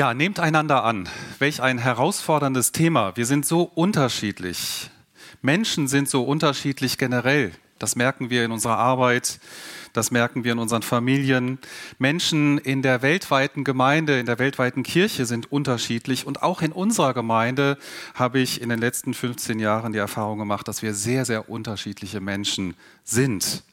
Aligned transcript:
Ja, 0.00 0.14
nehmt 0.14 0.40
einander 0.40 0.82
an. 0.84 1.10
Welch 1.40 1.60
ein 1.60 1.76
herausforderndes 1.76 2.72
Thema. 2.72 3.14
Wir 3.18 3.26
sind 3.26 3.44
so 3.44 3.70
unterschiedlich. 3.74 4.88
Menschen 5.42 5.88
sind 5.88 6.08
so 6.08 6.22
unterschiedlich 6.22 6.96
generell. 6.96 7.52
Das 7.78 7.96
merken 7.96 8.30
wir 8.30 8.42
in 8.42 8.50
unserer 8.50 8.78
Arbeit, 8.78 9.40
das 9.92 10.10
merken 10.10 10.42
wir 10.42 10.52
in 10.52 10.58
unseren 10.58 10.80
Familien. 10.80 11.58
Menschen 11.98 12.56
in 12.56 12.80
der 12.80 13.02
weltweiten 13.02 13.62
Gemeinde, 13.62 14.18
in 14.18 14.24
der 14.24 14.38
weltweiten 14.38 14.84
Kirche 14.84 15.26
sind 15.26 15.52
unterschiedlich. 15.52 16.26
Und 16.26 16.42
auch 16.42 16.62
in 16.62 16.72
unserer 16.72 17.12
Gemeinde 17.12 17.76
habe 18.14 18.38
ich 18.38 18.62
in 18.62 18.70
den 18.70 18.78
letzten 18.78 19.12
15 19.12 19.58
Jahren 19.58 19.92
die 19.92 19.98
Erfahrung 19.98 20.38
gemacht, 20.38 20.66
dass 20.66 20.80
wir 20.80 20.94
sehr, 20.94 21.26
sehr 21.26 21.50
unterschiedliche 21.50 22.22
Menschen 22.22 22.74
sind. 23.04 23.64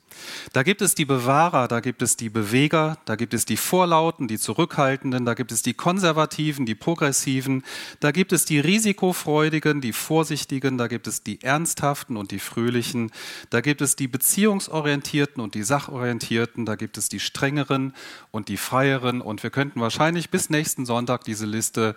Da 0.53 0.63
gibt 0.63 0.81
es 0.81 0.95
die 0.95 1.05
Bewahrer, 1.05 1.67
da 1.67 1.79
gibt 1.79 2.01
es 2.01 2.17
die 2.17 2.29
Beweger, 2.29 2.97
da 3.05 3.15
gibt 3.15 3.33
es 3.33 3.45
die 3.45 3.57
Vorlauten, 3.57 4.27
die 4.27 4.39
Zurückhaltenden, 4.39 5.25
da 5.25 5.33
gibt 5.33 5.51
es 5.51 5.61
die 5.61 5.73
Konservativen, 5.73 6.65
die 6.65 6.75
Progressiven, 6.75 7.63
da 7.99 8.11
gibt 8.11 8.33
es 8.33 8.45
die 8.45 8.59
Risikofreudigen, 8.59 9.81
die 9.81 9.93
Vorsichtigen, 9.93 10.77
da 10.77 10.87
gibt 10.87 11.07
es 11.07 11.23
die 11.23 11.41
Ernsthaften 11.41 12.17
und 12.17 12.31
die 12.31 12.39
Fröhlichen, 12.39 13.11
da 13.49 13.61
gibt 13.61 13.81
es 13.81 13.95
die 13.95 14.07
Beziehungsorientierten 14.07 15.41
und 15.41 15.55
die 15.55 15.63
Sachorientierten, 15.63 16.65
da 16.65 16.75
gibt 16.75 16.97
es 16.97 17.09
die 17.09 17.19
Strengeren 17.19 17.93
und 18.31 18.49
die 18.49 18.57
Freieren 18.57 19.21
und 19.21 19.43
wir 19.43 19.49
könnten 19.49 19.81
wahrscheinlich 19.81 20.29
bis 20.29 20.49
nächsten 20.49 20.85
Sonntag 20.85 21.23
diese 21.23 21.45
Liste 21.45 21.95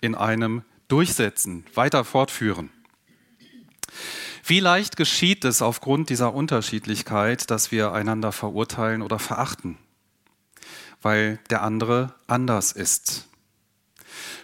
in 0.00 0.14
einem 0.14 0.62
durchsetzen, 0.88 1.64
weiter 1.74 2.04
fortführen. 2.04 2.70
Wie 4.48 4.60
leicht 4.60 4.96
geschieht 4.96 5.44
es 5.44 5.60
aufgrund 5.60 6.08
dieser 6.08 6.32
Unterschiedlichkeit, 6.32 7.50
dass 7.50 7.70
wir 7.70 7.92
einander 7.92 8.32
verurteilen 8.32 9.02
oder 9.02 9.18
verachten, 9.18 9.76
weil 11.02 11.38
der 11.50 11.62
andere 11.62 12.14
anders 12.26 12.72
ist. 12.72 13.28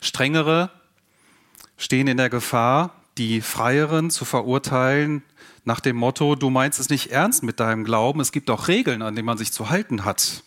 Strengere 0.03 0.71
stehen 1.79 2.07
in 2.07 2.19
der 2.19 2.29
Gefahr, 2.29 2.95
die 3.17 3.41
Freieren 3.41 4.11
zu 4.11 4.27
verurteilen 4.27 5.23
nach 5.65 5.81
dem 5.81 5.97
Motto, 5.97 6.35
du 6.35 6.51
meinst 6.51 6.79
es 6.81 6.91
nicht 6.91 7.11
ernst 7.11 7.43
mit 7.43 7.59
deinem 7.59 7.83
Glauben, 7.83 8.21
es 8.21 8.31
gibt 8.31 8.51
auch 8.51 8.69
Regeln, 8.69 9.01
an 9.01 9.17
denen 9.17 9.25
man 9.25 9.39
sich 9.39 9.53
zu 9.53 9.71
halten 9.71 10.05
hat. 10.05 10.45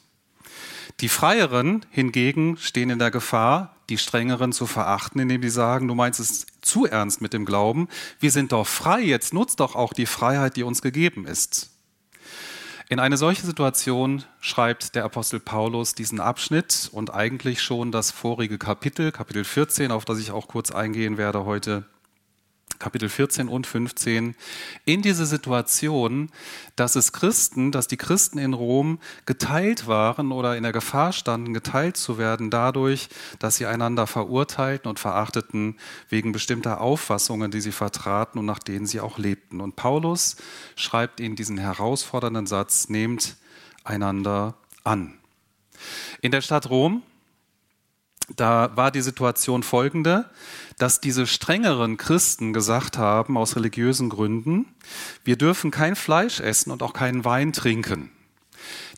Die 1.00 1.09
Freieren 1.09 1.83
hingegen 1.89 2.58
stehen 2.58 2.91
in 2.91 3.00
der 3.00 3.09
Gefahr, 3.09 3.75
die 3.89 3.97
Strengeren 3.97 4.52
zu 4.52 4.67
verachten, 4.67 5.19
indem 5.19 5.41
sie 5.41 5.50
sagen, 5.50 5.88
du 5.88 5.95
meinst 5.95 6.19
es 6.19 6.45
zu 6.67 6.85
ernst 6.85 7.21
mit 7.21 7.33
dem 7.33 7.45
Glauben, 7.45 7.87
wir 8.19 8.31
sind 8.31 8.51
doch 8.51 8.67
frei, 8.67 9.01
jetzt 9.01 9.33
nutzt 9.33 9.59
doch 9.59 9.75
auch 9.75 9.93
die 9.93 10.05
Freiheit, 10.05 10.55
die 10.55 10.63
uns 10.63 10.81
gegeben 10.81 11.25
ist. 11.25 11.71
In 12.89 12.99
eine 12.99 13.17
solche 13.17 13.45
Situation 13.45 14.23
schreibt 14.39 14.95
der 14.95 15.03
Apostel 15.03 15.41
Paulus 15.41 15.94
diesen 15.94 16.22
Abschnitt 16.22 16.89
und 16.94 17.13
eigentlich 17.13 17.61
schon 17.61 17.91
das 17.91 18.11
vorige 18.11 18.57
Kapitel, 18.57 19.11
Kapitel 19.11 19.44
14, 19.44 19.91
auf 19.91 20.06
das 20.06 20.19
ich 20.19 20.31
auch 20.31 20.47
kurz 20.47 20.72
eingehen 20.72 21.17
werde 21.17 21.44
heute. 21.44 21.83
Kapitel 22.79 23.09
14 23.09 23.47
und 23.47 23.67
15, 23.67 24.35
in 24.85 25.01
diese 25.01 25.25
Situation, 25.25 26.29
dass 26.75 26.95
es 26.95 27.11
Christen, 27.11 27.71
dass 27.71 27.88
die 27.88 27.97
Christen 27.97 28.38
in 28.38 28.53
Rom 28.53 28.99
geteilt 29.25 29.88
waren 29.88 30.31
oder 30.31 30.55
in 30.57 30.63
der 30.63 30.71
Gefahr 30.71 31.13
standen, 31.13 31.53
geteilt 31.53 31.97
zu 31.97 32.17
werden 32.17 32.49
dadurch, 32.49 33.09
dass 33.39 33.57
sie 33.57 33.65
einander 33.65 34.07
verurteilten 34.07 34.89
und 34.89 34.99
verachteten 34.99 35.77
wegen 36.09 36.31
bestimmter 36.31 36.81
Auffassungen, 36.81 37.51
die 37.51 37.61
sie 37.61 37.71
vertraten 37.71 38.39
und 38.39 38.45
nach 38.45 38.59
denen 38.59 38.85
sie 38.85 38.99
auch 38.99 39.17
lebten. 39.17 39.61
Und 39.61 39.75
Paulus 39.75 40.38
schreibt 40.75 41.19
ihnen 41.19 41.35
diesen 41.35 41.57
herausfordernden 41.57 42.47
Satz, 42.47 42.89
nehmt 42.89 43.38
einander 43.83 44.55
an. 44.83 45.17
In 46.21 46.31
der 46.31 46.41
Stadt 46.41 46.69
Rom 46.69 47.03
da 48.35 48.71
war 48.75 48.91
die 48.91 49.01
Situation 49.01 49.63
folgende, 49.63 50.25
dass 50.77 50.99
diese 50.99 51.25
strengeren 51.25 51.97
Christen 51.97 52.53
gesagt 52.53 52.97
haben, 52.97 53.38
aus 53.38 53.55
religiösen 53.55 54.09
Gründen, 54.09 54.65
wir 55.23 55.38
dürfen 55.38 55.71
kein 55.71 55.95
Fleisch 55.95 56.39
essen 56.39 56.71
und 56.71 56.83
auch 56.83 56.93
keinen 56.93 57.25
Wein 57.25 57.53
trinken. 57.53 58.11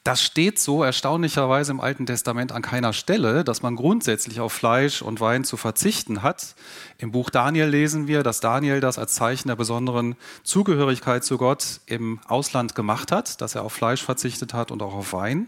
Das 0.04 0.24
steht 0.24 0.60
so 0.60 0.84
erstaunlicherweise 0.84 1.72
im 1.72 1.82
Alten 1.82 2.06
Testament 2.06 2.52
an 2.52 2.62
keiner 2.62 2.94
Stelle, 2.94 3.44
dass 3.44 3.62
man 3.62 3.76
grundsätzlich 3.76 4.40
auf 4.40 4.54
Fleisch 4.54 5.02
und 5.02 5.20
Wein 5.20 5.44
zu 5.44 5.58
verzichten 5.58 6.24
hat. 6.24 6.56
Im 6.98 7.12
Buch 7.12 7.30
Daniel 7.30 7.68
lesen 7.68 8.08
wir, 8.08 8.24
dass 8.24 8.40
Daniel 8.40 8.80
das 8.80 8.98
als 8.98 9.14
Zeichen 9.14 9.50
der 9.50 9.56
besonderen 9.56 10.16
Zugehörigkeit 10.44 11.24
zu 11.24 11.38
Gott 11.38 11.82
im 11.86 12.20
Ausland 12.28 12.76
gemacht 12.76 13.12
hat, 13.12 13.42
dass 13.42 13.56
er 13.56 13.64
auf 13.64 13.74
Fleisch 13.74 14.04
verzichtet 14.04 14.54
hat 14.54 14.72
und 14.72 14.82
auch 14.82 14.94
auf 14.94 15.14
Wein. 15.14 15.48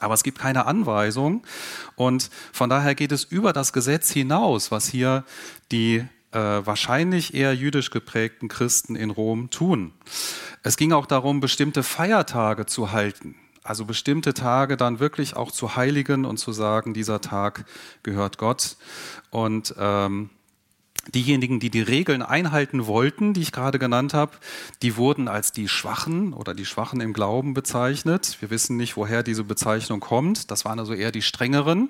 Aber 0.00 0.14
es 0.14 0.22
gibt 0.22 0.38
keine 0.38 0.66
Anweisung 0.66 1.42
und 1.94 2.30
von 2.52 2.68
daher 2.68 2.94
geht 2.94 3.12
es 3.12 3.24
über 3.24 3.52
das 3.52 3.72
Gesetz 3.72 4.10
hinaus, 4.10 4.70
was 4.70 4.88
hier 4.88 5.24
die 5.72 6.04
äh, 6.32 6.38
wahrscheinlich 6.38 7.34
eher 7.34 7.54
jüdisch 7.54 7.90
geprägten 7.90 8.48
Christen 8.48 8.94
in 8.94 9.10
Rom 9.10 9.50
tun. 9.50 9.92
Es 10.62 10.76
ging 10.76 10.92
auch 10.92 11.06
darum, 11.06 11.40
bestimmte 11.40 11.82
Feiertage 11.82 12.66
zu 12.66 12.92
halten, 12.92 13.36
also 13.62 13.84
bestimmte 13.84 14.34
Tage 14.34 14.76
dann 14.76 15.00
wirklich 15.00 15.34
auch 15.34 15.50
zu 15.50 15.76
heiligen 15.76 16.24
und 16.24 16.36
zu 16.36 16.52
sagen, 16.52 16.92
dieser 16.92 17.20
Tag 17.20 17.64
gehört 18.02 18.38
Gott. 18.38 18.76
Und 19.30 19.74
ähm, 19.78 20.30
Diejenigen, 21.14 21.60
die 21.60 21.70
die 21.70 21.82
Regeln 21.82 22.22
einhalten 22.22 22.86
wollten, 22.86 23.34
die 23.34 23.42
ich 23.42 23.52
gerade 23.52 23.78
genannt 23.78 24.14
habe, 24.14 24.32
die 24.82 24.96
wurden 24.96 25.28
als 25.28 25.52
die 25.52 25.68
Schwachen 25.68 26.32
oder 26.32 26.54
die 26.54 26.66
Schwachen 26.66 27.00
im 27.00 27.12
Glauben 27.12 27.54
bezeichnet. 27.54 28.36
Wir 28.40 28.50
wissen 28.50 28.76
nicht, 28.76 28.96
woher 28.96 29.22
diese 29.22 29.44
Bezeichnung 29.44 30.00
kommt. 30.00 30.50
Das 30.50 30.64
waren 30.64 30.78
also 30.78 30.94
eher 30.94 31.12
die 31.12 31.22
Strengeren 31.22 31.88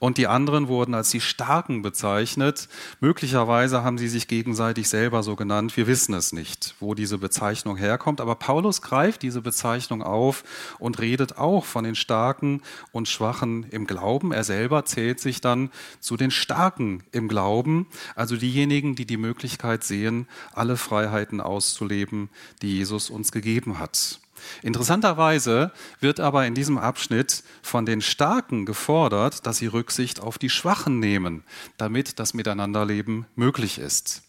und 0.00 0.16
die 0.16 0.26
anderen 0.26 0.66
wurden 0.66 0.94
als 0.94 1.10
die 1.10 1.20
Starken 1.20 1.82
bezeichnet. 1.82 2.68
Möglicherweise 3.00 3.84
haben 3.84 3.98
sie 3.98 4.08
sich 4.08 4.28
gegenseitig 4.28 4.88
selber 4.88 5.22
so 5.22 5.36
genannt. 5.36 5.76
Wir 5.76 5.86
wissen 5.86 6.14
es 6.14 6.32
nicht, 6.32 6.74
wo 6.80 6.94
diese 6.94 7.18
Bezeichnung 7.18 7.76
herkommt. 7.76 8.22
Aber 8.22 8.34
Paulus 8.34 8.80
greift 8.80 9.20
diese 9.22 9.42
Bezeichnung 9.42 10.02
auf 10.02 10.42
und 10.78 11.00
redet 11.00 11.36
auch 11.36 11.66
von 11.66 11.84
den 11.84 11.94
Starken 11.94 12.62
und 12.92 13.08
Schwachen 13.08 13.66
im 13.70 13.86
Glauben. 13.86 14.32
Er 14.32 14.42
selber 14.42 14.86
zählt 14.86 15.20
sich 15.20 15.42
dann 15.42 15.70
zu 16.00 16.16
den 16.16 16.30
Starken 16.30 17.02
im 17.12 17.28
Glauben, 17.28 17.86
also 18.16 18.38
diejenigen, 18.38 18.94
die 18.94 19.04
die 19.04 19.18
Möglichkeit 19.18 19.84
sehen, 19.84 20.26
alle 20.54 20.78
Freiheiten 20.78 21.42
auszuleben, 21.42 22.30
die 22.62 22.78
Jesus 22.78 23.10
uns 23.10 23.32
gegeben 23.32 23.78
hat. 23.78 24.18
Interessanterweise 24.62 25.72
wird 26.00 26.20
aber 26.20 26.46
in 26.46 26.54
diesem 26.54 26.78
Abschnitt 26.78 27.42
von 27.62 27.86
den 27.86 28.00
Starken 28.00 28.66
gefordert, 28.66 29.46
dass 29.46 29.58
sie 29.58 29.66
Rücksicht 29.66 30.20
auf 30.20 30.38
die 30.38 30.50
Schwachen 30.50 31.00
nehmen, 31.00 31.44
damit 31.76 32.18
das 32.18 32.34
Miteinanderleben 32.34 33.26
möglich 33.36 33.78
ist. 33.78 34.22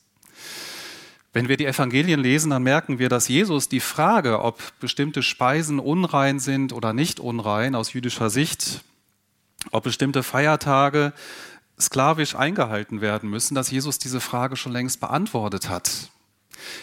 Wenn 1.34 1.48
wir 1.48 1.56
die 1.56 1.66
Evangelien 1.66 2.20
lesen, 2.20 2.50
dann 2.50 2.64
merken 2.64 3.00
wir, 3.00 3.08
dass 3.08 3.30
Jesus 3.30 3.70
die 3.70 3.80
Frage, 3.80 4.42
ob 4.42 4.60
bestimmte 4.82 5.24
Speisen 5.24 5.80
unrein 5.80 6.40
sind 6.40 6.74
oder 6.74 6.92
nicht 6.92 7.22
unrein 7.22 7.74
aus 7.74 7.94
jüdischer 7.94 8.30
Sicht, 8.30 8.84
ob 9.72 9.86
bestimmte 9.86 10.24
Feiertage 10.24 11.14
sklavisch 11.80 12.36
eingehalten 12.36 13.00
werden 13.00 13.30
müssen, 13.30 13.56
dass 13.56 13.72
Jesus 13.72 13.98
diese 13.98 14.20
Frage 14.20 14.58
schon 14.58 14.74
längst 14.74 15.00
beantwortet 15.00 15.70
hat. 15.70 16.10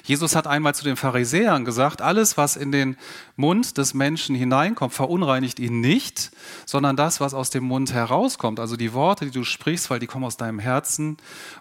Jesus 0.04 0.36
hat 0.36 0.46
einmal 0.46 0.75
zu 0.75 0.84
den 0.84 0.96
Pharisäern 0.96 1.64
gesagt, 1.64 2.02
alles, 2.02 2.36
was 2.36 2.56
in 2.56 2.72
den 2.72 2.96
Mund 3.36 3.78
des 3.78 3.94
Menschen 3.94 4.34
hineinkommt, 4.34 4.92
verunreinigt 4.92 5.58
ihn 5.60 5.80
nicht, 5.80 6.30
sondern 6.66 6.96
das, 6.96 7.20
was 7.20 7.34
aus 7.34 7.50
dem 7.50 7.64
Mund 7.64 7.92
herauskommt, 7.92 8.60
also 8.60 8.76
die 8.76 8.92
Worte, 8.92 9.26
die 9.26 9.30
du 9.30 9.44
sprichst, 9.44 9.90
weil 9.90 9.98
die 9.98 10.06
kommen 10.06 10.25
aus 10.25 10.36
deinem 10.36 10.58
Herzen 10.58 11.16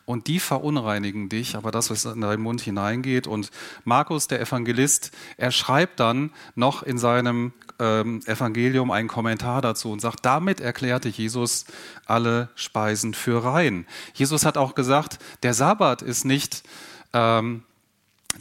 und 0.06 0.28
die 0.28 0.40
verunreinigen 0.40 1.30
dich, 1.30 1.56
aber 1.56 1.72
das, 1.72 1.90
was 1.90 2.06
in 2.06 2.22
deinen 2.22 2.42
Mund 2.42 2.62
hineingeht. 2.62 3.28
Und 3.28 3.52
Markus, 3.84 4.28
der 4.28 4.42
Evangelist, 4.42 5.12
er 5.38 5.52
schreibt 5.52 6.00
dann 6.00 6.31
noch 6.56 6.84
in 6.84 6.98
seinem 6.98 7.54
ähm, 7.80 8.22
Evangelium 8.25 8.92
einen 8.92 9.08
Kommentar 9.08 9.62
dazu 9.62 9.92
und 9.92 10.00
sagt, 10.00 10.25
damit 10.25 10.60
erklärte 10.60 11.10
Jesus 11.10 11.66
alle 12.06 12.50
Speisen 12.56 13.14
für 13.14 13.44
rein. 13.44 13.86
Jesus 14.14 14.46
hat 14.46 14.58
auch 14.58 14.75
gesagt, 14.75 15.19
der 15.44 15.54
Sabbat 15.54 16.02
ist 16.02 16.25
nicht 16.25 16.64
ähm, 17.14 17.64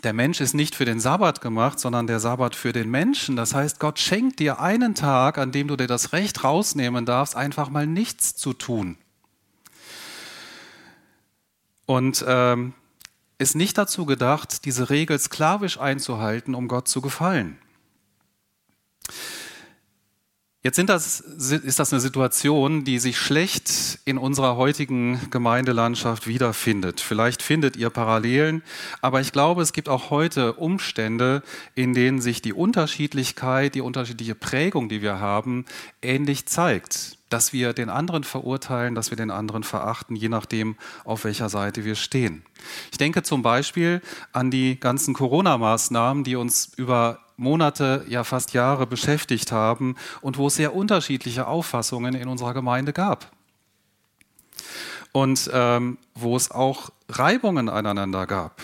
der 0.03 0.13
Mensch 0.13 0.41
ist 0.41 0.55
nicht 0.55 0.75
für 0.75 0.85
den 0.85 1.01
Sabbat 1.01 1.41
gemacht, 1.41 1.81
sondern 1.81 2.07
der 2.07 2.21
Sabbat 2.21 2.55
für 2.55 2.73
den 2.73 2.91
Menschen. 2.91 3.37
Das 3.37 3.55
heißt, 3.55 3.81
Gott 3.81 3.99
schenkt 3.99 4.39
dir 4.39 4.61
einen 4.61 4.95
Tag, 4.95 5.39
an 5.39 5.53
dem 5.53 5.69
du 5.69 5.77
dir 5.77 5.87
das 5.87 6.13
Recht 6.13 6.45
rausnehmen 6.45 7.07
darfst, 7.07 7.37
einfach 7.37 7.71
mal 7.71 7.87
nichts 7.87 8.37
zu 8.37 8.53
tun. 8.53 8.99
Und 11.87 12.25
ähm, 12.27 12.75
ist 13.39 13.55
nicht 13.55 13.79
dazu 13.79 14.07
gedacht, 14.07 14.65
diese 14.65 14.91
Regel 14.91 15.19
sklavisch 15.19 15.79
einzuhalten, 15.79 16.55
um 16.55 16.69
Gott 16.69 16.89
zu 16.89 17.01
gefallen. 17.01 17.59
Jetzt 20.67 20.81
das, 20.89 21.21
ist 21.21 21.79
das 21.79 21.93
eine 21.93 22.01
Situation, 22.01 22.83
die 22.83 22.99
sich 22.99 23.19
schlecht 23.19 24.01
in 24.05 24.19
unserer 24.19 24.57
heutigen 24.57 25.21
Gemeindelandschaft 25.31 26.27
wiederfindet. 26.27 27.01
Vielleicht 27.01 27.41
findet 27.41 27.77
ihr 27.77 27.89
Parallelen, 27.89 28.65
aber 29.01 29.21
ich 29.21 29.31
glaube, 29.31 29.63
es 29.63 29.73
gibt 29.73 29.89
auch 29.89 30.11
heute 30.11 30.55
Umstände, 30.55 31.45
in 31.77 31.95
denen 31.95 32.21
sich 32.21 32.43
die 32.43 32.53
Unterschiedlichkeit, 32.53 33.77
die 33.77 33.81
unterschiedliche 33.81 34.35
Prägung, 34.35 34.89
die 34.89 35.03
wir 35.03 35.21
haben, 35.21 35.67
ähnlich 36.03 36.47
zeigt. 36.47 37.17
Dass 37.29 37.53
wir 37.53 37.73
den 37.73 37.89
anderen 37.89 38.25
verurteilen, 38.25 38.97
dass 38.97 39.11
wir 39.11 39.17
den 39.17 39.31
anderen 39.31 39.63
verachten, 39.63 40.17
je 40.17 40.29
nachdem, 40.29 40.75
auf 41.05 41.23
welcher 41.23 41.49
Seite 41.49 41.85
wir 41.85 41.95
stehen. 41.95 42.43
Ich 42.91 42.99
denke 42.99 43.23
zum 43.23 43.43
Beispiel 43.43 44.03
an 44.33 44.51
die 44.51 44.81
ganzen 44.81 45.15
Corona-Maßnahmen, 45.15 46.25
die 46.25 46.35
uns 46.35 46.73
über 46.77 47.21
Monate, 47.37 48.05
ja 48.09 48.25
fast 48.25 48.53
Jahre 48.53 48.87
beschäftigt 48.87 49.53
haben 49.53 49.97
und 50.21 50.39
wo 50.39 50.47
es 50.47 50.57
sehr 50.57 50.75
unterschiedliche 50.75 51.47
Auffassungen 51.47 52.15
in 52.15 52.29
unserer 52.29 52.55
Gemeinde 52.55 52.93
gab. 52.93 53.31
Und 55.13 55.51
ähm, 55.53 55.99
wo 56.15 56.37
es 56.37 56.51
auch 56.51 56.91
Reibungen 57.09 57.69
aneinander 57.69 58.27
gab. 58.27 58.63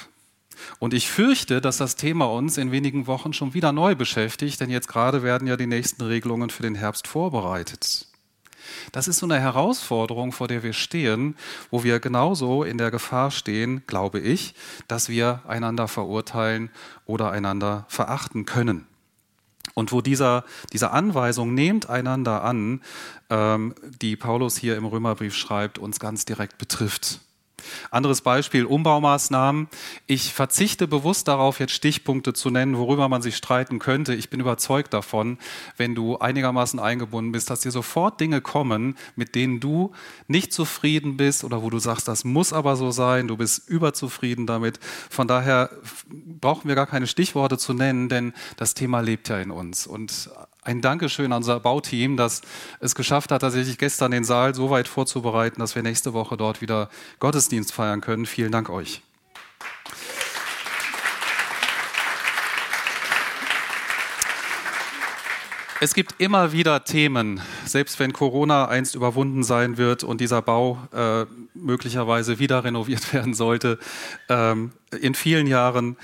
Und 0.79 0.95
ich 0.95 1.11
fürchte, 1.11 1.61
dass 1.61 1.79
das 1.79 1.97
Thema 1.97 2.27
uns 2.27 2.59
in 2.59 2.73
wenigen 2.73 3.07
Wochen 3.07 3.33
schon 3.33 3.55
wieder 3.55 3.73
neu 3.73 3.95
beschäftigt, 3.95 4.61
denn 4.61 4.71
jetzt 4.71 4.89
gerade 4.89 5.23
werden 5.23 5.49
ja 5.49 5.57
die 5.57 5.67
nächsten 5.67 6.03
Regelungen 6.03 6.51
für 6.51 6.63
den 6.63 6.75
Herbst 6.75 7.07
vorbereitet. 7.09 8.12
Das 8.90 9.08
ist 9.08 9.19
so 9.19 9.26
eine 9.26 9.38
Herausforderung, 9.38 10.32
vor 10.32 10.49
der 10.49 10.62
wir 10.62 10.73
stehen, 10.73 11.37
wo 11.70 11.84
wir 11.84 12.00
genauso 12.00 12.64
in 12.64 12.79
der 12.79 12.90
Gefahr 12.90 13.31
stehen, 13.31 13.82
glaube 13.87 14.19
ich, 14.19 14.55
dass 14.88 15.08
wir 15.08 15.43
einander 15.46 15.88
verurteilen 15.88 16.70
oder 17.06 17.31
einander 17.31 17.84
verachten 17.88 18.44
können. 18.44 18.87
Und 19.75 19.93
wo 19.93 20.00
dieser, 20.00 20.44
diese 20.73 20.90
Anweisung, 20.90 21.55
nehmt 21.55 21.88
einander 21.88 22.44
an, 22.44 22.82
ähm, 23.31 23.75
die 24.00 24.17
Paulus 24.17 24.56
hier 24.56 24.76
im 24.76 24.85
Römerbrief 24.85 25.35
schreibt, 25.35 25.78
uns 25.78 25.99
ganz 25.99 26.25
direkt 26.25 26.58
betrifft. 26.58 27.20
Anderes 27.91 28.20
Beispiel, 28.20 28.64
Umbaumaßnahmen. 28.64 29.69
Ich 30.06 30.32
verzichte 30.32 30.88
bewusst 30.88 31.29
darauf, 31.29 31.61
jetzt 31.61 31.73
Stichpunkte 31.73 32.32
zu 32.32 32.50
nennen, 32.50 32.76
worüber 32.76 33.09
man 33.09 33.23
sich 33.23 33.37
streiten 33.37 33.79
könnte. 33.79 34.14
Ich 34.14 34.31
bin 34.31 34.41
überzeugt 34.41 34.93
davon, 34.93 35.38
wenn 35.76 35.94
du 35.94 36.19
einigermaßen 36.19 36.81
eingebunden 36.81 37.32
bist, 37.32 37.50
dass 37.50 37.61
dir 37.61 37.70
sofort 37.70 38.20
Dinge 38.20 38.41
kommen, 38.41 38.97
mit 39.17 39.35
denen 39.35 39.61
du 39.61 39.93
nicht 40.29 40.53
zufrieden 40.53 41.17
bist 41.17 41.44
oder 41.44 41.62
wo 41.62 41.70
du 41.70 41.79
sagst, 41.79 42.09
das 42.09 42.25
muss 42.25 42.53
aber 42.53 42.76
so 42.76 42.91
sein, 42.91 43.29
du 43.29 43.37
bist 43.37 43.69
überzufrieden 43.69 44.47
damit. 44.47 44.79
Von 45.11 45.29
daher 45.29 45.70
brauchen 46.41 46.69
wir 46.69 46.75
gar 46.75 46.87
keine 46.87 47.06
Stichworte 47.06 47.59
zu 47.59 47.75
nennen, 47.75 48.09
denn 48.09 48.32
das 48.56 48.75
Thema 48.75 49.00
lebt 49.00 49.29
ja 49.29 49.38
in 49.38 49.50
uns. 49.50 49.87
Und 49.87 50.31
ein 50.62 50.81
Dankeschön 50.81 51.32
an 51.32 51.38
unser 51.38 51.59
Bauteam, 51.61 52.17
das 52.17 52.41
es 52.81 52.94
geschafft 52.94 53.32
hat, 53.32 53.43
tatsächlich 53.43 53.79
gestern 53.79 54.12
den 54.12 54.25
Saal 54.25 54.55
so 54.55 54.70
weit 54.70 54.88
vorzubereiten, 54.88 55.61
dass 55.61 55.75
wir 55.75 55.82
nächste 55.82 56.12
Woche 56.12 56.37
dort 56.37 56.61
wieder 56.61 56.88
Gottesdienst 57.19 57.73
feiern 57.73 58.00
können. 58.00 58.26
Vielen 58.26 58.53
Dank 58.53 58.70
euch. 58.70 59.03
Es 65.81 65.94
gibt 65.94 66.14
immer 66.19 66.53
wieder 66.53 66.85
Themen, 66.85 67.41
selbst 67.64 67.99
wenn 67.99 68.12
Corona 68.12 68.69
einst 68.69 68.94
überwunden 68.94 69.43
sein 69.43 69.79
wird 69.79 70.05
und 70.05 70.20
dieser 70.20 70.41
Bau 70.41 70.79
äh, 70.94 71.26
möglicherweise 71.55 72.38
wieder 72.38 72.62
renoviert 72.62 73.12
werden 73.12 73.35
sollte, 73.35 73.81
ähm, 74.29 74.70
in 75.00 75.17
vielen 75.17 75.49
Jahren 75.49 75.97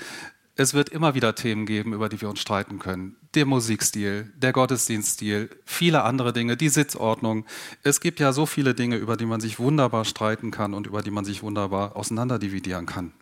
es 0.59 0.73
wird 0.73 0.89
immer 0.89 1.15
wieder 1.15 1.35
Themen 1.35 1.65
geben, 1.65 1.93
über 1.93 2.09
die 2.09 2.19
wir 2.19 2.29
uns 2.29 2.41
streiten 2.41 2.79
können. 2.79 3.15
Der 3.33 3.45
Musikstil, 3.45 4.29
der 4.35 4.51
Gottesdienststil, 4.51 5.49
viele 5.63 6.03
andere 6.03 6.33
Dinge, 6.33 6.57
die 6.57 6.67
Sitzordnung. 6.67 7.45
Es 7.81 8.01
gibt 8.01 8.19
ja 8.19 8.33
so 8.33 8.45
viele 8.45 8.75
Dinge, 8.75 8.97
über 8.97 9.15
die 9.15 9.25
man 9.25 9.39
sich 9.39 9.57
wunderbar 9.57 10.03
streiten 10.03 10.51
kann 10.51 10.73
und 10.73 10.85
über 10.85 11.01
die 11.01 11.11
man 11.11 11.23
sich 11.23 11.43
wunderbar 11.43 11.95
auseinanderdividieren 11.95 12.87
kann. 12.87 13.13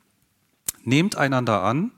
Nehmt 0.81 1.15
einander 1.15 1.61
an, 1.61 1.91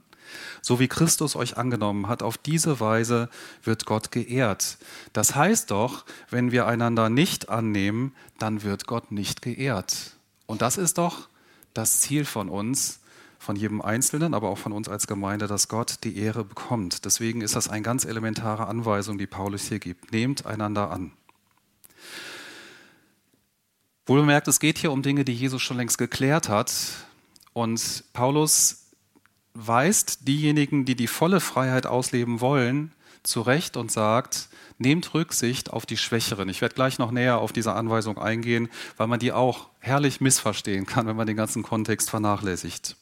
so 0.61 0.81
wie 0.81 0.89
Christus 0.89 1.37
euch 1.37 1.55
angenommen 1.55 2.09
hat. 2.09 2.21
Auf 2.21 2.37
diese 2.37 2.81
Weise 2.81 3.29
wird 3.63 3.85
Gott 3.85 4.11
geehrt. 4.11 4.77
Das 5.13 5.35
heißt 5.35 5.71
doch, 5.71 6.03
wenn 6.29 6.51
wir 6.51 6.67
einander 6.67 7.09
nicht 7.09 7.47
annehmen, 7.47 8.13
dann 8.39 8.63
wird 8.63 8.87
Gott 8.87 9.13
nicht 9.13 9.41
geehrt. 9.41 10.17
Und 10.47 10.61
das 10.61 10.77
ist 10.77 10.97
doch 10.97 11.29
das 11.73 12.01
Ziel 12.01 12.25
von 12.25 12.49
uns, 12.49 12.98
von 13.39 13.55
jedem 13.55 13.81
Einzelnen, 13.81 14.33
aber 14.33 14.49
auch 14.49 14.57
von 14.57 14.73
uns 14.73 14.89
als 14.89 15.07
Gemeinde, 15.07 15.47
dass 15.47 15.69
Gott 15.69 16.03
die 16.03 16.17
Ehre 16.17 16.43
bekommt. 16.43 17.05
Deswegen 17.05 17.41
ist 17.41 17.55
das 17.55 17.69
eine 17.69 17.81
ganz 17.81 18.03
elementare 18.03 18.67
Anweisung, 18.67 19.17
die 19.17 19.27
Paulus 19.27 19.69
hier 19.69 19.79
gibt. 19.79 20.11
Nehmt 20.11 20.45
einander 20.45 20.91
an. 20.91 21.13
Wohl 24.05 24.19
bemerkt, 24.19 24.47
es 24.47 24.59
geht 24.59 24.77
hier 24.77 24.91
um 24.91 25.01
Dinge, 25.01 25.23
die 25.23 25.33
Jesus 25.33 25.61
schon 25.61 25.77
längst 25.77 25.97
geklärt 25.97 26.49
hat. 26.49 26.73
Und 27.53 28.03
Paulus 28.11 28.87
weist 29.53 30.27
diejenigen, 30.27 30.83
die 30.83 30.95
die 30.95 31.07
volle 31.07 31.39
Freiheit 31.39 31.87
ausleben 31.87 32.41
wollen, 32.41 32.91
zurecht 33.23 33.77
und 33.77 33.91
sagt, 33.91 34.49
nehmt 34.77 35.13
Rücksicht 35.13 35.71
auf 35.71 35.85
die 35.85 35.97
Schwächeren. 35.97 36.49
Ich 36.49 36.61
werde 36.61 36.75
gleich 36.75 36.99
noch 36.99 37.11
näher 37.11 37.39
auf 37.39 37.53
diese 37.53 37.73
Anweisung 37.73 38.17
eingehen, 38.17 38.69
weil 38.97 39.07
man 39.07 39.19
die 39.19 39.31
auch 39.31 39.69
herrlich 39.79 40.21
missverstehen 40.21 40.85
kann, 40.85 41.07
wenn 41.07 41.15
man 41.15 41.27
den 41.27 41.37
ganzen 41.37 41.63
Kontext 41.63 42.09
vernachlässigt. 42.09 42.97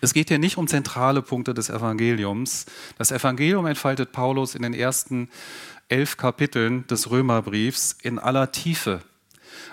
Es 0.00 0.12
geht 0.12 0.28
hier 0.28 0.38
nicht 0.38 0.56
um 0.56 0.68
zentrale 0.68 1.22
Punkte 1.22 1.54
des 1.54 1.70
Evangeliums. 1.70 2.66
Das 2.98 3.12
Evangelium 3.12 3.66
entfaltet 3.66 4.12
Paulus 4.12 4.54
in 4.54 4.62
den 4.62 4.74
ersten 4.74 5.28
elf 5.88 6.16
Kapiteln 6.16 6.86
des 6.86 7.10
Römerbriefs 7.10 7.96
in 8.02 8.18
aller 8.18 8.52
Tiefe. 8.52 9.00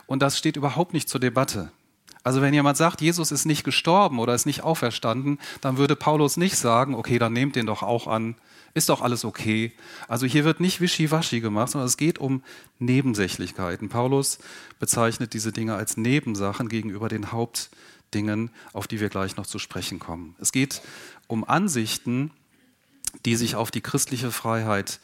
Und 0.05 0.21
das 0.21 0.37
steht 0.37 0.55
überhaupt 0.55 0.93
nicht 0.93 1.09
zur 1.09 1.19
Debatte. 1.19 1.71
Also 2.23 2.41
wenn 2.41 2.55
jemand 2.55 2.75
sagt, 2.75 3.01
Jesus 3.01 3.31
ist 3.31 3.45
nicht 3.45 3.63
gestorben 3.63 4.17
oder 4.17 4.33
ist 4.33 4.47
nicht 4.47 4.63
auferstanden, 4.63 5.37
dann 5.61 5.77
würde 5.77 5.95
Paulus 5.95 6.37
nicht 6.37 6.57
sagen, 6.57 6.95
okay, 6.95 7.19
dann 7.19 7.33
nehmt 7.33 7.55
den 7.55 7.67
doch 7.67 7.83
auch 7.83 8.07
an, 8.07 8.35
ist 8.73 8.89
doch 8.89 9.01
alles 9.01 9.23
okay. 9.25 9.73
Also 10.07 10.25
hier 10.25 10.43
wird 10.43 10.59
nicht 10.59 10.81
wischiwaschi 10.81 11.39
gemacht, 11.39 11.71
sondern 11.71 11.85
es 11.85 11.97
geht 11.97 12.17
um 12.17 12.41
Nebensächlichkeiten. 12.79 13.89
Paulus 13.89 14.39
bezeichnet 14.79 15.33
diese 15.33 15.51
Dinge 15.51 15.75
als 15.75 15.97
Nebensachen 15.97 16.67
gegenüber 16.67 17.09
den 17.09 17.31
Hauptsachen. 17.31 17.77
Dingen, 18.15 18.49
auf 18.73 18.87
die 18.87 18.99
wir 18.99 19.09
gleich 19.09 19.35
noch 19.35 19.45
zu 19.45 19.59
sprechen 19.59 19.99
kommen. 19.99 20.35
Es 20.39 20.51
geht 20.51 20.81
um 21.27 21.43
Ansichten, 21.43 22.31
die 23.25 23.35
sich 23.35 23.55
auf 23.55 23.69
die 23.69 23.81
christliche 23.81 24.31
Freiheit 24.31 24.99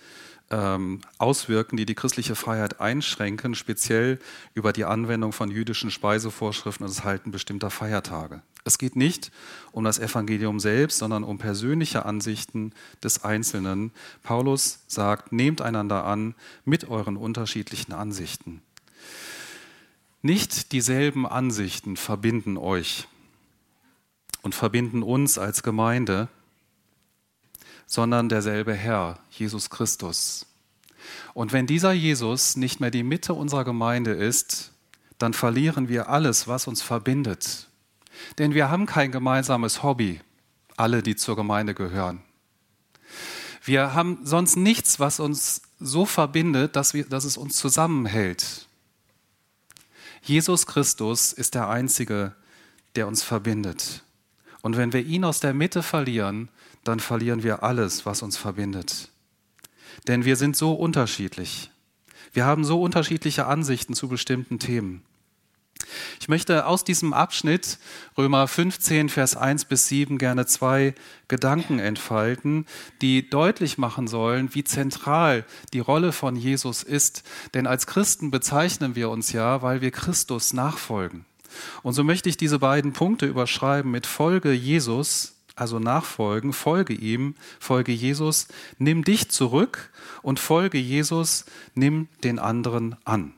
ähm, 0.50 1.02
auswirken, 1.18 1.78
die 1.78 1.86
die 1.86 1.96
christliche 1.96 2.36
Freiheit 2.36 2.82
einschränken, 2.82 3.56
speziell 3.56 4.20
über 4.54 4.74
die 4.74 4.86
Anwendung 4.86 5.32
von 5.32 5.50
jüdischen 5.50 5.92
Speisevorschriften 5.92 6.86
und 6.86 6.96
das 6.96 7.04
Halten 7.04 7.32
bestimmter 7.32 7.70
Feiertage. 7.70 8.42
Es 8.64 8.78
geht 8.78 8.96
nicht 8.96 9.32
um 9.72 9.84
das 9.84 9.98
Evangelium 9.98 10.60
selbst, 10.60 11.00
sondern 11.00 11.24
um 11.24 11.38
persönliche 11.38 12.06
Ansichten 12.06 12.74
des 13.04 13.24
Einzelnen. 13.24 13.92
Paulus 14.24 14.80
sagt, 14.88 15.32
nehmt 15.32 15.62
einander 15.62 16.06
an 16.06 16.36
mit 16.64 16.88
euren 16.88 17.18
unterschiedlichen 17.18 17.94
Ansichten. 17.94 18.62
Nicht 20.22 20.72
dieselben 20.72 21.26
Ansichten 21.26 21.98
verbinden 21.98 22.58
euch 22.58 23.08
und 24.42 24.54
verbinden 24.54 25.04
uns 25.04 25.38
als 25.38 25.64
Gemeinde, 25.64 26.28
sondern 27.88 28.30
derselbe 28.30 28.74
Herr, 28.74 29.20
Jesus 29.32 29.70
Christus. 29.70 30.46
Und 31.34 31.54
wenn 31.54 31.68
dieser 31.68 31.92
Jesus 31.92 32.56
nicht 32.56 32.80
mehr 32.80 32.92
die 32.92 33.04
Mitte 33.04 33.34
unserer 33.34 33.64
Gemeinde 33.64 34.12
ist, 34.12 34.72
dann 35.18 35.34
verlieren 35.34 35.90
wir 35.90 36.10
alles, 36.10 36.48
was 36.48 36.68
uns 36.68 36.82
verbindet. 36.82 37.68
Denn 38.38 38.54
wir 38.54 38.70
haben 38.70 38.86
kein 38.86 39.12
gemeinsames 39.12 39.84
Hobby, 39.84 40.22
alle, 40.78 41.04
die 41.04 41.16
zur 41.16 41.36
Gemeinde 41.36 41.74
gehören. 41.74 42.22
Wir 43.64 43.94
haben 43.94 44.20
sonst 44.24 44.56
nichts, 44.56 45.00
was 45.00 45.20
uns 45.20 45.62
so 45.80 46.06
verbindet, 46.06 46.76
dass, 46.76 46.94
wir, 46.94 47.06
dass 47.06 47.26
es 47.26 47.38
uns 47.38 47.58
zusammenhält. 47.58 48.68
Jesus 50.22 50.66
Christus 50.66 51.34
ist 51.34 51.56
der 51.56 51.70
Einzige, 51.70 52.36
der 52.96 53.08
uns 53.08 53.24
verbindet. 53.24 54.04
Und 54.62 54.78
wenn 54.78 54.94
wir 54.94 55.04
ihn 55.04 55.24
aus 55.26 55.40
der 55.40 55.54
Mitte 55.54 55.82
verlieren, 55.82 56.50
dann 56.84 57.00
verlieren 57.00 57.44
wir 57.44 57.64
alles, 57.64 58.06
was 58.06 58.22
uns 58.22 58.38
verbindet. 58.38 59.10
Denn 60.08 60.26
wir 60.26 60.36
sind 60.36 60.56
so 60.56 60.74
unterschiedlich. 60.74 61.72
Wir 62.34 62.46
haben 62.46 62.64
so 62.64 62.82
unterschiedliche 62.82 63.48
Ansichten 63.48 63.94
zu 63.94 64.08
bestimmten 64.08 64.60
Themen. 64.60 65.04
Ich 66.20 66.30
möchte 66.30 66.66
aus 66.66 66.84
diesem 66.84 67.14
Abschnitt 67.14 67.78
Römer 68.18 68.48
15, 68.48 69.10
Vers 69.10 69.36
1 69.36 69.66
bis 69.66 69.88
7 69.88 70.18
gerne 70.18 70.46
zwei 70.46 70.94
Gedanken 71.28 71.80
entfalten, 71.80 72.66
die 73.02 73.30
deutlich 73.30 73.78
machen 73.78 74.08
sollen, 74.08 74.54
wie 74.54 74.64
zentral 74.64 75.46
die 75.74 75.80
Rolle 75.80 76.12
von 76.12 76.36
Jesus 76.36 76.84
ist. 76.84 77.24
Denn 77.54 77.68
als 77.68 77.88
Christen 77.88 78.32
bezeichnen 78.32 78.96
wir 78.96 79.10
uns 79.10 79.32
ja, 79.32 79.62
weil 79.62 79.82
wir 79.82 79.92
Christus 79.92 80.54
nachfolgen. 80.54 81.26
Und 81.84 81.94
so 81.94 82.04
möchte 82.04 82.30
ich 82.30 82.38
diese 82.38 82.60
beiden 82.60 82.94
Punkte 82.94 83.26
überschreiben 83.26 83.92
mit 83.92 84.06
Folge 84.06 84.52
Jesus, 84.52 85.36
also 85.56 85.80
nachfolgen, 85.80 86.54
folge 86.54 86.94
ihm, 86.94 87.36
folge 87.60 87.92
Jesus, 87.92 88.48
nimm 88.78 89.04
dich 89.04 89.30
zurück 89.30 89.92
und 90.22 90.40
folge 90.40 90.78
Jesus, 90.78 91.46
nimm 91.76 92.08
den 92.24 92.40
anderen 92.40 92.96
an. 93.04 93.34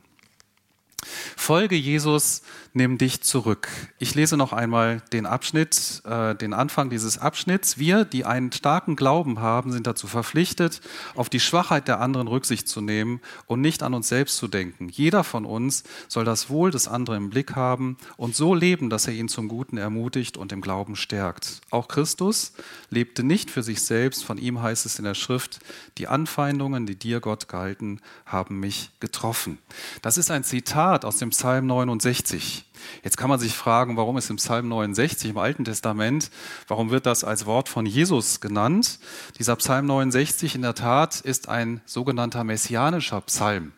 Folge 1.35 1.75
Jesus, 1.75 2.41
nimm 2.73 2.97
dich 2.97 3.21
zurück. 3.21 3.67
Ich 3.99 4.15
lese 4.15 4.35
noch 4.35 4.51
einmal 4.51 5.01
den 5.13 5.25
Abschnitt, 5.25 6.01
äh, 6.05 6.35
den 6.35 6.53
Anfang 6.53 6.89
dieses 6.89 7.17
Abschnitts. 7.17 7.77
Wir, 7.77 8.05
die 8.05 8.25
einen 8.25 8.51
starken 8.51 8.95
Glauben 8.95 9.39
haben, 9.39 9.71
sind 9.71 9.85
dazu 9.85 10.07
verpflichtet, 10.07 10.81
auf 11.15 11.29
die 11.29 11.39
Schwachheit 11.39 11.87
der 11.87 11.99
anderen 11.99 12.27
Rücksicht 12.27 12.67
zu 12.67 12.81
nehmen 12.81 13.21
und 13.45 13.61
nicht 13.61 13.83
an 13.83 13.93
uns 13.93 14.07
selbst 14.07 14.37
zu 14.37 14.47
denken. 14.47 14.89
Jeder 14.89 15.23
von 15.23 15.45
uns 15.45 15.83
soll 16.07 16.25
das 16.25 16.49
Wohl 16.49 16.71
des 16.71 16.87
anderen 16.87 17.25
im 17.25 17.29
Blick 17.29 17.55
haben 17.55 17.97
und 18.17 18.35
so 18.35 18.55
leben, 18.55 18.89
dass 18.89 19.07
er 19.07 19.13
ihn 19.13 19.29
zum 19.29 19.47
Guten 19.47 19.77
ermutigt 19.77 20.37
und 20.37 20.51
im 20.51 20.61
Glauben 20.61 20.95
stärkt. 20.95 21.61
Auch 21.69 21.87
Christus 21.87 22.53
lebte 22.89 23.23
nicht 23.23 23.51
für 23.51 23.63
sich 23.63 23.81
selbst. 23.81 24.23
Von 24.23 24.37
ihm 24.37 24.61
heißt 24.61 24.85
es 24.85 24.97
in 24.97 25.05
der 25.05 25.15
Schrift, 25.15 25.59
die 25.97 26.07
Anfeindungen, 26.07 26.85
die 26.85 26.95
dir 26.95 27.19
Gott 27.19 27.47
gehalten, 27.47 27.99
haben 28.25 28.59
mich 28.59 28.89
getroffen. 28.99 29.59
Das 30.01 30.17
ist 30.17 30.31
ein 30.31 30.43
Zitat 30.43 30.92
aus 31.01 31.17
dem 31.17 31.31
Psalm 31.31 31.65
69. 31.65 32.65
Jetzt 33.03 33.17
kann 33.17 33.29
man 33.29 33.39
sich 33.39 33.53
fragen, 33.53 33.97
warum 33.97 34.17
ist 34.17 34.29
im 34.29 34.35
Psalm 34.35 34.69
69 34.69 35.31
im 35.31 35.37
Alten 35.37 35.65
Testament, 35.65 36.29
warum 36.67 36.91
wird 36.91 37.07
das 37.07 37.23
als 37.23 37.45
Wort 37.47 37.69
von 37.69 37.85
Jesus 37.87 38.39
genannt? 38.39 38.99
Dieser 39.39 39.55
Psalm 39.55 39.87
69 39.87 40.55
in 40.55 40.61
der 40.61 40.75
Tat 40.75 41.19
ist 41.21 41.49
ein 41.49 41.81
sogenannter 41.85 42.43
messianischer 42.43 43.21
Psalm. 43.21 43.71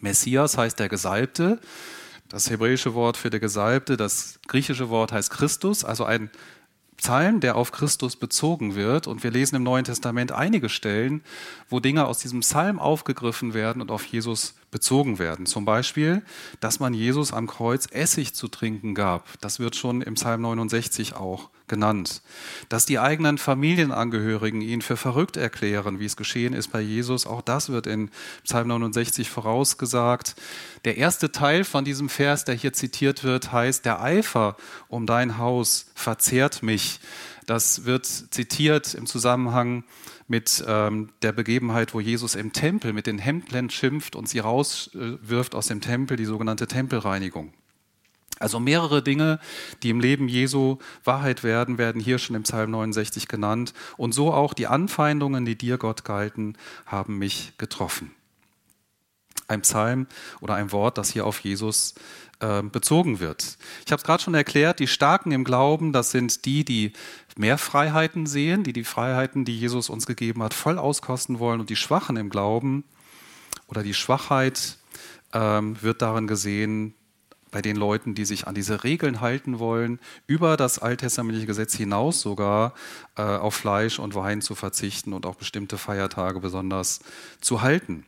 Messias 0.00 0.56
heißt 0.56 0.78
der 0.78 0.88
Gesalbte. 0.88 1.60
Das 2.30 2.48
hebräische 2.48 2.94
Wort 2.94 3.16
für 3.16 3.28
der 3.28 3.40
Gesalbte, 3.40 3.96
das 3.96 4.38
griechische 4.46 4.88
Wort 4.88 5.12
heißt 5.12 5.30
Christus, 5.30 5.84
also 5.84 6.04
ein 6.04 6.30
Psalm, 7.00 7.40
der 7.40 7.56
auf 7.56 7.72
Christus 7.72 8.14
bezogen 8.14 8.74
wird. 8.74 9.06
Und 9.06 9.24
wir 9.24 9.30
lesen 9.30 9.56
im 9.56 9.62
Neuen 9.62 9.84
Testament 9.84 10.32
einige 10.32 10.68
Stellen, 10.68 11.22
wo 11.68 11.80
Dinge 11.80 12.06
aus 12.06 12.18
diesem 12.18 12.40
Psalm 12.40 12.78
aufgegriffen 12.78 13.54
werden 13.54 13.80
und 13.80 13.90
auf 13.90 14.04
Jesus 14.04 14.54
bezogen 14.70 15.18
werden. 15.18 15.46
Zum 15.46 15.64
Beispiel, 15.64 16.22
dass 16.60 16.80
man 16.80 16.94
Jesus 16.94 17.32
am 17.32 17.46
Kreuz 17.46 17.86
Essig 17.90 18.34
zu 18.34 18.48
trinken 18.48 18.94
gab. 18.94 19.26
Das 19.40 19.58
wird 19.58 19.76
schon 19.76 20.02
im 20.02 20.14
Psalm 20.14 20.42
69 20.42 21.14
auch 21.14 21.50
genannt. 21.70 22.20
Dass 22.68 22.84
die 22.84 22.98
eigenen 22.98 23.38
Familienangehörigen 23.38 24.60
ihn 24.60 24.82
für 24.82 24.98
verrückt 24.98 25.38
erklären, 25.38 26.00
wie 26.00 26.04
es 26.04 26.16
geschehen 26.16 26.52
ist 26.52 26.68
bei 26.68 26.80
Jesus, 26.80 27.26
auch 27.26 27.40
das 27.40 27.70
wird 27.70 27.86
in 27.86 28.10
Psalm 28.44 28.68
69 28.68 29.30
vorausgesagt. 29.30 30.34
Der 30.84 30.98
erste 30.98 31.32
Teil 31.32 31.64
von 31.64 31.84
diesem 31.84 32.10
Vers, 32.10 32.44
der 32.44 32.54
hier 32.54 32.74
zitiert 32.74 33.24
wird, 33.24 33.52
heißt, 33.52 33.86
der 33.86 34.02
Eifer 34.02 34.56
um 34.88 35.06
dein 35.06 35.38
Haus 35.38 35.86
verzehrt 35.94 36.62
mich. 36.62 37.00
Das 37.46 37.84
wird 37.84 38.06
zitiert 38.06 38.94
im 38.94 39.06
Zusammenhang 39.06 39.84
mit 40.30 40.62
ähm, 40.64 41.08
der 41.22 41.32
Begebenheit, 41.32 41.92
wo 41.92 41.98
Jesus 41.98 42.36
im 42.36 42.52
Tempel 42.52 42.92
mit 42.92 43.08
den 43.08 43.18
Hemdlern 43.18 43.68
schimpft 43.68 44.14
und 44.14 44.28
sie 44.28 44.38
rauswirft 44.38 45.56
aus 45.56 45.66
dem 45.66 45.80
Tempel, 45.80 46.16
die 46.16 46.24
sogenannte 46.24 46.68
Tempelreinigung. 46.68 47.52
Also 48.38 48.60
mehrere 48.60 49.02
Dinge, 49.02 49.40
die 49.82 49.90
im 49.90 49.98
Leben 49.98 50.28
Jesu 50.28 50.78
Wahrheit 51.02 51.42
werden, 51.42 51.78
werden 51.78 52.00
hier 52.00 52.18
schon 52.18 52.36
im 52.36 52.44
Psalm 52.44 52.70
69 52.70 53.26
genannt. 53.26 53.74
Und 53.96 54.12
so 54.12 54.32
auch 54.32 54.54
die 54.54 54.68
Anfeindungen, 54.68 55.44
die 55.44 55.56
dir 55.56 55.78
Gott 55.78 56.04
galten, 56.04 56.56
haben 56.86 57.18
mich 57.18 57.52
getroffen. 57.58 58.12
Ein 59.48 59.62
Psalm 59.62 60.06
oder 60.40 60.54
ein 60.54 60.70
Wort, 60.70 60.96
das 60.96 61.10
hier 61.10 61.26
auf 61.26 61.40
Jesus 61.40 61.96
äh, 62.38 62.62
bezogen 62.62 63.18
wird. 63.18 63.58
Ich 63.84 63.90
habe 63.90 64.00
es 64.00 64.06
gerade 64.06 64.22
schon 64.22 64.34
erklärt, 64.34 64.78
die 64.78 64.86
Starken 64.86 65.32
im 65.32 65.42
Glauben, 65.42 65.92
das 65.92 66.12
sind 66.12 66.44
die, 66.44 66.64
die 66.64 66.92
mehr 67.40 67.58
Freiheiten 67.58 68.26
sehen, 68.26 68.62
die 68.62 68.74
die 68.74 68.84
Freiheiten, 68.84 69.44
die 69.44 69.58
Jesus 69.58 69.88
uns 69.88 70.06
gegeben 70.06 70.42
hat, 70.42 70.54
voll 70.54 70.78
auskosten 70.78 71.38
wollen. 71.38 71.58
Und 71.58 71.70
die 71.70 71.76
Schwachen 71.76 72.16
im 72.16 72.28
Glauben 72.28 72.84
oder 73.66 73.82
die 73.82 73.94
Schwachheit 73.94 74.76
ähm, 75.32 75.80
wird 75.82 76.02
darin 76.02 76.26
gesehen, 76.26 76.94
bei 77.50 77.62
den 77.62 77.74
Leuten, 77.74 78.14
die 78.14 78.24
sich 78.24 78.46
an 78.46 78.54
diese 78.54 78.84
Regeln 78.84 79.20
halten 79.20 79.58
wollen, 79.58 79.98
über 80.28 80.56
das 80.56 80.78
alttestamentliche 80.78 81.46
Gesetz 81.46 81.74
hinaus 81.74 82.20
sogar 82.20 82.74
äh, 83.16 83.22
auf 83.22 83.54
Fleisch 83.54 83.98
und 83.98 84.14
Wein 84.14 84.40
zu 84.40 84.54
verzichten 84.54 85.12
und 85.12 85.26
auch 85.26 85.34
bestimmte 85.34 85.78
Feiertage 85.78 86.38
besonders 86.38 87.00
zu 87.40 87.62
halten. 87.62 88.06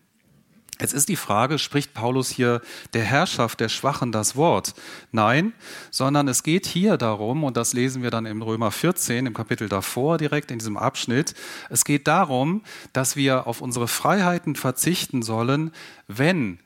Jetzt 0.83 0.95
ist 0.95 1.09
die 1.09 1.17
Frage, 1.17 1.61
spricht 1.61 1.95
Paulus 1.95 2.29
hier 2.29 2.61
der 2.93 3.05
Herrschaft 3.05 3.61
der 3.61 3.69
Schwachen 3.69 4.11
das 4.11 4.35
Wort? 4.35 4.75
Nein, 5.13 5.53
sondern 5.93 6.27
es 6.27 6.43
geht 6.43 6.67
hier 6.67 6.97
darum, 6.97 7.45
und 7.45 7.57
das 7.57 7.73
lesen 7.73 8.03
wir 8.03 8.11
dann 8.11 8.27
im 8.27 8.43
Römer 8.43 8.73
14, 8.73 9.27
im 9.27 9.33
Kapitel 9.33 9.69
davor, 9.69 10.19
direkt 10.19 10.51
in 10.51 10.59
diesem 10.59 10.77
Abschnitt, 10.77 11.35
es 11.71 11.85
geht 11.85 12.09
darum, 12.09 12.65
dass 12.93 13.15
wir 13.15 13.47
auf 13.47 13.61
unsere 13.61 13.87
Freiheiten 13.87 14.57
verzichten 14.57 15.23
sollen, 15.23 15.71
wenn 16.09 16.59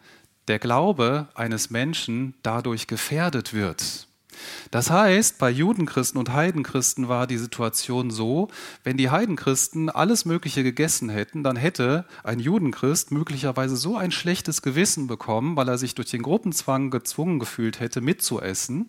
der 0.48 0.60
Glaube 0.60 1.28
eines 1.34 1.68
Menschen 1.68 2.32
dadurch 2.42 2.86
gefährdet 2.86 3.52
wird. 3.52 4.08
Das 4.70 4.90
heißt, 4.90 5.38
bei 5.38 5.50
Judenchristen 5.50 6.18
und 6.18 6.32
Heidenchristen 6.32 7.08
war 7.08 7.26
die 7.26 7.38
Situation 7.38 8.10
so, 8.10 8.48
wenn 8.84 8.96
die 8.96 9.10
Heidenchristen 9.10 9.90
alles 9.90 10.24
Mögliche 10.24 10.62
gegessen 10.62 11.08
hätten, 11.08 11.42
dann 11.42 11.56
hätte 11.56 12.04
ein 12.22 12.40
Judenchrist 12.40 13.10
möglicherweise 13.10 13.76
so 13.76 13.96
ein 13.96 14.10
schlechtes 14.10 14.62
Gewissen 14.62 15.06
bekommen, 15.06 15.56
weil 15.56 15.68
er 15.68 15.78
sich 15.78 15.94
durch 15.94 16.10
den 16.10 16.22
Gruppenzwang 16.22 16.90
gezwungen 16.90 17.38
gefühlt 17.38 17.80
hätte, 17.80 18.00
mitzuessen. 18.00 18.88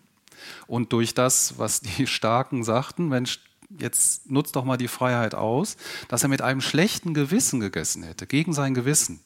Und 0.67 0.93
durch 0.93 1.13
das, 1.13 1.57
was 1.57 1.81
die 1.81 2.07
Starken 2.07 2.63
sagten, 2.63 3.07
Mensch, 3.09 3.39
jetzt 3.69 4.29
nutzt 4.29 4.55
doch 4.55 4.63
mal 4.63 4.77
die 4.77 4.87
Freiheit 4.87 5.35
aus, 5.35 5.77
dass 6.07 6.23
er 6.23 6.29
mit 6.29 6.41
einem 6.41 6.61
schlechten 6.61 7.13
Gewissen 7.13 7.59
gegessen 7.59 8.03
hätte, 8.03 8.27
gegen 8.27 8.53
sein 8.53 8.73
Gewissen. 8.73 9.19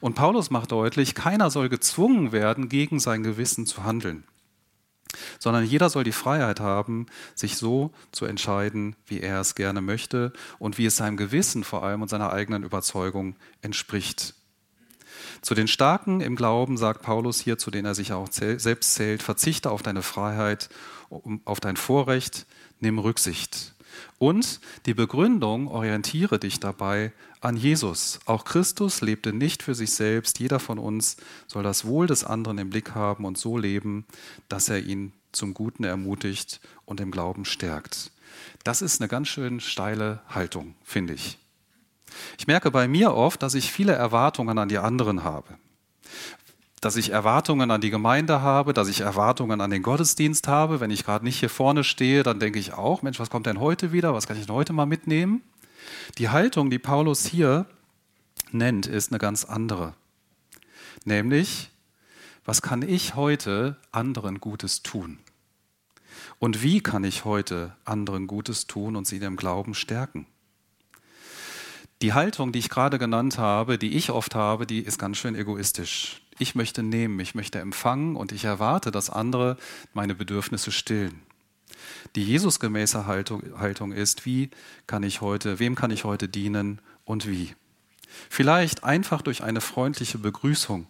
Und 0.00 0.14
Paulus 0.14 0.50
macht 0.50 0.72
deutlich, 0.72 1.14
keiner 1.14 1.50
soll 1.50 1.68
gezwungen 1.68 2.32
werden, 2.32 2.70
gegen 2.70 2.98
sein 3.00 3.22
Gewissen 3.22 3.66
zu 3.66 3.84
handeln 3.84 4.24
sondern 5.38 5.64
jeder 5.64 5.90
soll 5.90 6.04
die 6.04 6.12
Freiheit 6.12 6.60
haben, 6.60 7.06
sich 7.34 7.56
so 7.56 7.92
zu 8.12 8.26
entscheiden, 8.26 8.96
wie 9.06 9.20
er 9.20 9.40
es 9.40 9.54
gerne 9.54 9.80
möchte 9.80 10.32
und 10.58 10.78
wie 10.78 10.86
es 10.86 10.96
seinem 10.96 11.16
Gewissen 11.16 11.64
vor 11.64 11.82
allem 11.82 12.02
und 12.02 12.08
seiner 12.08 12.32
eigenen 12.32 12.64
Überzeugung 12.64 13.36
entspricht. 13.62 14.34
Zu 15.42 15.54
den 15.54 15.68
Starken 15.68 16.20
im 16.20 16.36
Glauben 16.36 16.76
sagt 16.76 17.02
Paulus 17.02 17.40
hier, 17.40 17.58
zu 17.58 17.70
denen 17.70 17.86
er 17.86 17.94
sich 17.94 18.12
auch 18.12 18.28
selbst 18.30 18.94
zählt, 18.94 19.22
verzichte 19.22 19.70
auf 19.70 19.82
deine 19.82 20.02
Freiheit, 20.02 20.68
auf 21.44 21.60
dein 21.60 21.76
Vorrecht, 21.76 22.46
nimm 22.80 22.98
Rücksicht. 22.98 23.74
Und 24.18 24.60
die 24.86 24.94
Begründung, 24.94 25.68
orientiere 25.68 26.40
dich 26.40 26.58
dabei 26.58 27.12
an 27.40 27.56
Jesus. 27.56 28.18
Auch 28.26 28.44
Christus 28.44 29.00
lebte 29.00 29.32
nicht 29.32 29.62
für 29.62 29.74
sich 29.74 29.92
selbst. 29.92 30.40
Jeder 30.40 30.58
von 30.58 30.78
uns 30.78 31.16
soll 31.46 31.62
das 31.62 31.84
Wohl 31.84 32.08
des 32.08 32.24
anderen 32.24 32.58
im 32.58 32.70
Blick 32.70 32.94
haben 32.96 33.24
und 33.24 33.38
so 33.38 33.56
leben, 33.56 34.04
dass 34.48 34.68
er 34.68 34.80
ihn 34.80 35.12
zum 35.30 35.54
Guten 35.54 35.84
ermutigt 35.84 36.60
und 36.84 37.00
im 37.00 37.12
Glauben 37.12 37.44
stärkt. 37.44 38.10
Das 38.64 38.82
ist 38.82 39.00
eine 39.00 39.08
ganz 39.08 39.28
schön 39.28 39.60
steile 39.60 40.20
Haltung, 40.28 40.74
finde 40.82 41.14
ich. 41.14 41.38
Ich 42.38 42.46
merke 42.46 42.70
bei 42.70 42.88
mir 42.88 43.14
oft, 43.14 43.42
dass 43.42 43.54
ich 43.54 43.70
viele 43.70 43.92
Erwartungen 43.92 44.58
an 44.58 44.68
die 44.68 44.78
anderen 44.78 45.22
habe. 45.22 45.58
Dass 46.80 46.96
ich 46.96 47.10
Erwartungen 47.10 47.70
an 47.70 47.80
die 47.80 47.90
Gemeinde 47.90 48.40
habe, 48.40 48.72
dass 48.72 48.88
ich 48.88 49.00
Erwartungen 49.00 49.60
an 49.60 49.70
den 49.70 49.82
Gottesdienst 49.82 50.46
habe. 50.46 50.80
Wenn 50.80 50.90
ich 50.90 51.04
gerade 51.04 51.24
nicht 51.24 51.40
hier 51.40 51.50
vorne 51.50 51.82
stehe, 51.82 52.22
dann 52.22 52.38
denke 52.38 52.58
ich 52.58 52.74
auch, 52.74 53.02
Mensch, 53.02 53.18
was 53.18 53.30
kommt 53.30 53.46
denn 53.46 53.60
heute 53.60 53.92
wieder? 53.92 54.14
Was 54.14 54.26
kann 54.26 54.38
ich 54.38 54.46
denn 54.46 54.54
heute 54.54 54.72
mal 54.72 54.86
mitnehmen? 54.86 55.42
Die 56.18 56.28
Haltung, 56.28 56.70
die 56.70 56.78
Paulus 56.78 57.26
hier 57.26 57.66
nennt, 58.52 58.86
ist 58.86 59.10
eine 59.10 59.18
ganz 59.18 59.44
andere. 59.44 59.94
Nämlich, 61.04 61.70
was 62.44 62.62
kann 62.62 62.82
ich 62.82 63.14
heute 63.14 63.76
anderen 63.92 64.40
Gutes 64.40 64.82
tun? 64.82 65.18
Und 66.38 66.62
wie 66.62 66.80
kann 66.80 67.04
ich 67.04 67.24
heute 67.24 67.74
anderen 67.84 68.26
Gutes 68.26 68.66
tun 68.66 68.96
und 68.96 69.06
sie 69.06 69.18
im 69.18 69.36
Glauben 69.36 69.74
stärken? 69.74 70.26
Die 72.00 72.12
Haltung, 72.12 72.52
die 72.52 72.60
ich 72.60 72.68
gerade 72.68 72.98
genannt 72.98 73.38
habe, 73.38 73.76
die 73.76 73.96
ich 73.96 74.10
oft 74.10 74.34
habe, 74.34 74.66
die 74.66 74.80
ist 74.80 74.98
ganz 74.98 75.16
schön 75.18 75.34
egoistisch. 75.34 76.22
Ich 76.38 76.54
möchte 76.54 76.82
nehmen, 76.82 77.18
ich 77.20 77.34
möchte 77.34 77.58
empfangen 77.58 78.16
und 78.16 78.32
ich 78.32 78.44
erwarte, 78.44 78.90
dass 78.90 79.10
andere 79.10 79.56
meine 79.92 80.14
Bedürfnisse 80.14 80.70
stillen. 80.70 81.20
Die 82.14 82.24
Jesusgemäße 82.24 83.06
Haltung, 83.06 83.42
Haltung 83.58 83.92
ist, 83.92 84.24
wie 84.24 84.50
kann 84.86 85.02
ich 85.02 85.20
heute, 85.20 85.58
wem 85.58 85.74
kann 85.74 85.90
ich 85.90 86.04
heute 86.04 86.28
dienen 86.28 86.80
und 87.04 87.26
wie? 87.26 87.54
Vielleicht 88.30 88.84
einfach 88.84 89.22
durch 89.22 89.42
eine 89.42 89.60
freundliche 89.60 90.18
Begrüßung, 90.18 90.86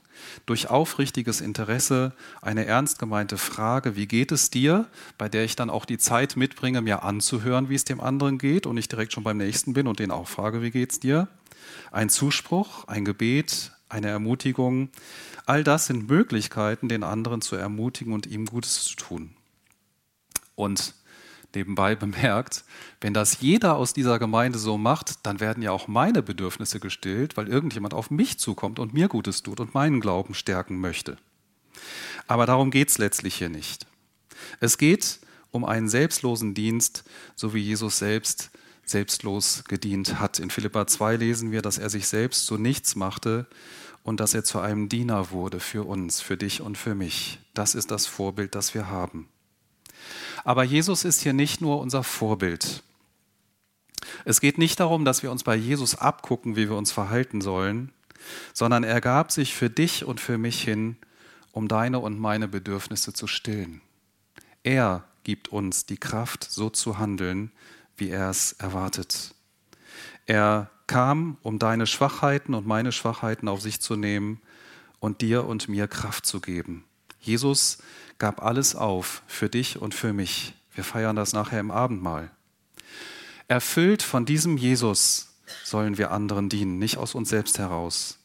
durch 0.46 0.70
aufrichtiges 0.70 1.40
Interesse, 1.40 2.12
eine 2.42 2.64
ernst 2.64 2.98
gemeinte 2.98 3.38
Frage, 3.38 3.96
wie 3.96 4.06
geht 4.06 4.32
es 4.32 4.50
dir, 4.50 4.86
bei 5.16 5.28
der 5.28 5.44
ich 5.44 5.56
dann 5.56 5.70
auch 5.70 5.84
die 5.84 5.98
Zeit 5.98 6.36
mitbringe, 6.36 6.80
mir 6.80 7.02
anzuhören, 7.02 7.68
wie 7.68 7.74
es 7.74 7.84
dem 7.84 8.00
anderen 8.00 8.38
geht 8.38 8.66
und 8.66 8.76
ich 8.76 8.88
direkt 8.88 9.12
schon 9.12 9.24
beim 9.24 9.38
nächsten 9.38 9.72
bin 9.72 9.86
und 9.86 9.98
den 9.98 10.10
auch 10.10 10.28
frage, 10.28 10.62
wie 10.62 10.70
geht's 10.70 11.00
dir? 11.00 11.28
Ein 11.90 12.08
Zuspruch, 12.08 12.84
ein 12.86 13.04
Gebet, 13.04 13.72
eine 13.88 14.08
Ermutigung, 14.08 14.90
all 15.46 15.64
das 15.64 15.86
sind 15.86 16.08
Möglichkeiten, 16.08 16.88
den 16.88 17.02
anderen 17.02 17.40
zu 17.40 17.56
ermutigen 17.56 18.12
und 18.12 18.26
ihm 18.26 18.46
Gutes 18.46 18.84
zu 18.84 18.96
tun. 18.96 19.34
Und 20.54 20.94
nebenbei 21.54 21.94
bemerkt, 21.94 22.64
wenn 23.00 23.14
das 23.14 23.40
jeder 23.40 23.76
aus 23.76 23.92
dieser 23.92 24.18
Gemeinde 24.18 24.58
so 24.58 24.76
macht, 24.76 25.26
dann 25.26 25.40
werden 25.40 25.62
ja 25.62 25.70
auch 25.70 25.88
meine 25.88 26.22
Bedürfnisse 26.22 26.80
gestillt, 26.80 27.36
weil 27.36 27.48
irgendjemand 27.48 27.94
auf 27.94 28.10
mich 28.10 28.38
zukommt 28.38 28.78
und 28.78 28.92
mir 28.92 29.08
Gutes 29.08 29.42
tut 29.42 29.60
und 29.60 29.74
meinen 29.74 30.00
Glauben 30.00 30.34
stärken 30.34 30.78
möchte. 30.80 31.16
Aber 32.26 32.44
darum 32.44 32.70
geht 32.70 32.90
es 32.90 32.98
letztlich 32.98 33.36
hier 33.36 33.48
nicht. 33.48 33.86
Es 34.60 34.78
geht 34.78 35.20
um 35.50 35.64
einen 35.64 35.88
selbstlosen 35.88 36.54
Dienst, 36.54 37.04
so 37.34 37.54
wie 37.54 37.60
Jesus 37.60 37.98
selbst 37.98 38.50
selbstlos 38.90 39.64
gedient 39.68 40.18
hat. 40.18 40.38
In 40.38 40.50
Philippa 40.50 40.86
2 40.86 41.16
lesen 41.16 41.52
wir, 41.52 41.62
dass 41.62 41.78
er 41.78 41.90
sich 41.90 42.06
selbst 42.08 42.46
zu 42.46 42.58
nichts 42.58 42.96
machte 42.96 43.46
und 44.02 44.20
dass 44.20 44.34
er 44.34 44.44
zu 44.44 44.58
einem 44.58 44.88
Diener 44.88 45.30
wurde 45.30 45.60
für 45.60 45.84
uns, 45.84 46.20
für 46.20 46.36
dich 46.36 46.60
und 46.60 46.78
für 46.78 46.94
mich. 46.94 47.38
Das 47.54 47.74
ist 47.74 47.90
das 47.90 48.06
Vorbild, 48.06 48.54
das 48.54 48.74
wir 48.74 48.88
haben. 48.88 49.28
Aber 50.44 50.64
Jesus 50.64 51.04
ist 51.04 51.22
hier 51.22 51.32
nicht 51.32 51.60
nur 51.60 51.80
unser 51.80 52.02
Vorbild. 52.02 52.82
Es 54.24 54.40
geht 54.40 54.58
nicht 54.58 54.80
darum, 54.80 55.04
dass 55.04 55.22
wir 55.22 55.30
uns 55.30 55.44
bei 55.44 55.56
Jesus 55.56 55.96
abgucken, 55.96 56.56
wie 56.56 56.68
wir 56.68 56.76
uns 56.76 56.92
verhalten 56.92 57.40
sollen, 57.40 57.92
sondern 58.52 58.84
er 58.84 59.00
gab 59.00 59.32
sich 59.32 59.54
für 59.54 59.70
dich 59.70 60.04
und 60.04 60.20
für 60.20 60.38
mich 60.38 60.62
hin, 60.62 60.96
um 61.52 61.68
deine 61.68 61.98
und 61.98 62.18
meine 62.18 62.48
Bedürfnisse 62.48 63.12
zu 63.12 63.26
stillen. 63.26 63.80
Er 64.62 65.04
gibt 65.24 65.48
uns 65.48 65.86
die 65.86 65.96
Kraft, 65.96 66.44
so 66.44 66.70
zu 66.70 66.98
handeln, 66.98 67.50
wie 67.98 68.10
er 68.10 68.30
es 68.30 68.52
erwartet. 68.52 69.34
Er 70.26 70.70
kam, 70.86 71.36
um 71.42 71.58
deine 71.58 71.86
Schwachheiten 71.86 72.54
und 72.54 72.66
meine 72.66 72.92
Schwachheiten 72.92 73.48
auf 73.48 73.60
sich 73.60 73.80
zu 73.80 73.96
nehmen 73.96 74.40
und 75.00 75.20
dir 75.20 75.44
und 75.44 75.68
mir 75.68 75.86
Kraft 75.86 76.26
zu 76.26 76.40
geben. 76.40 76.84
Jesus 77.20 77.78
gab 78.18 78.42
alles 78.42 78.74
auf 78.74 79.22
für 79.26 79.48
dich 79.48 79.80
und 79.80 79.94
für 79.94 80.12
mich. 80.12 80.54
Wir 80.74 80.84
feiern 80.84 81.16
das 81.16 81.32
nachher 81.32 81.60
im 81.60 81.70
Abendmahl. 81.70 82.30
Erfüllt 83.48 84.02
von 84.02 84.24
diesem 84.24 84.56
Jesus 84.56 85.28
sollen 85.64 85.98
wir 85.98 86.10
anderen 86.10 86.48
dienen, 86.48 86.78
nicht 86.78 86.98
aus 86.98 87.14
uns 87.14 87.28
selbst 87.28 87.58
heraus. 87.58 88.18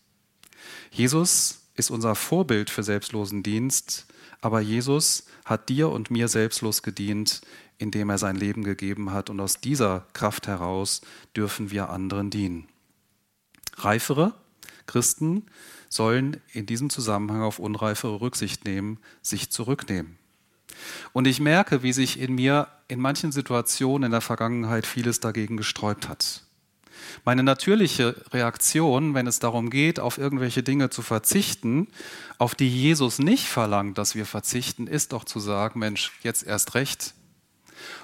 Jesus 0.92 1.63
ist 1.76 1.92
unser 1.92 2.16
Vorbild 2.16 2.70
für 2.70 2.84
selbstlosen 2.84 3.44
Dienst, 3.44 4.06
aber 4.42 4.60
Jesus 4.60 5.26
hat 5.46 5.70
dir 5.70 5.90
und 5.90 6.12
mir 6.12 6.28
selbstlos 6.28 6.84
gedient, 6.84 7.42
indem 7.78 8.10
er 8.10 8.18
sein 8.18 8.36
Leben 8.36 8.64
gegeben 8.64 9.12
hat 9.12 9.30
und 9.30 9.40
aus 9.40 9.60
dieser 9.60 10.06
Kraft 10.14 10.48
heraus 10.48 11.02
dürfen 11.36 11.72
wir 11.72 11.90
anderen 11.90 12.30
dienen. 12.30 12.68
Reifere 13.78 14.34
Christen 14.86 15.46
sollen 15.90 16.42
in 16.52 16.66
diesem 16.66 16.90
Zusammenhang 16.90 17.42
auf 17.42 17.60
unreifere 17.60 18.22
Rücksicht 18.22 18.66
nehmen, 18.66 19.00
sich 19.22 19.50
zurücknehmen. 19.50 20.18
Und 21.14 21.28
ich 21.28 21.40
merke, 21.40 21.84
wie 21.84 21.94
sich 21.94 22.20
in 22.20 22.36
mir 22.36 22.68
in 22.88 23.00
manchen 23.00 23.32
Situationen 23.32 24.08
in 24.08 24.12
der 24.12 24.22
Vergangenheit 24.22 24.86
vieles 24.86 25.20
dagegen 25.20 25.58
gesträubt 25.58 26.10
hat. 26.10 26.44
Meine 27.26 27.44
natürliche 27.44 28.16
Reaktion, 28.32 29.14
wenn 29.14 29.28
es 29.28 29.40
darum 29.40 29.70
geht, 29.70 30.00
auf 30.00 30.18
irgendwelche 30.18 30.64
Dinge 30.64 30.90
zu 30.90 31.02
verzichten, 31.02 31.88
auf 32.38 32.56
die 32.56 32.70
Jesus 32.70 33.20
nicht 33.20 33.48
verlangt, 33.48 33.98
dass 33.98 34.16
wir 34.16 34.26
verzichten, 34.26 34.88
ist 34.88 35.14
doch 35.14 35.24
zu 35.24 35.40
sagen, 35.40 35.80
Mensch, 35.80 36.12
jetzt 36.24 36.44
erst 36.44 36.76
recht. 36.76 37.14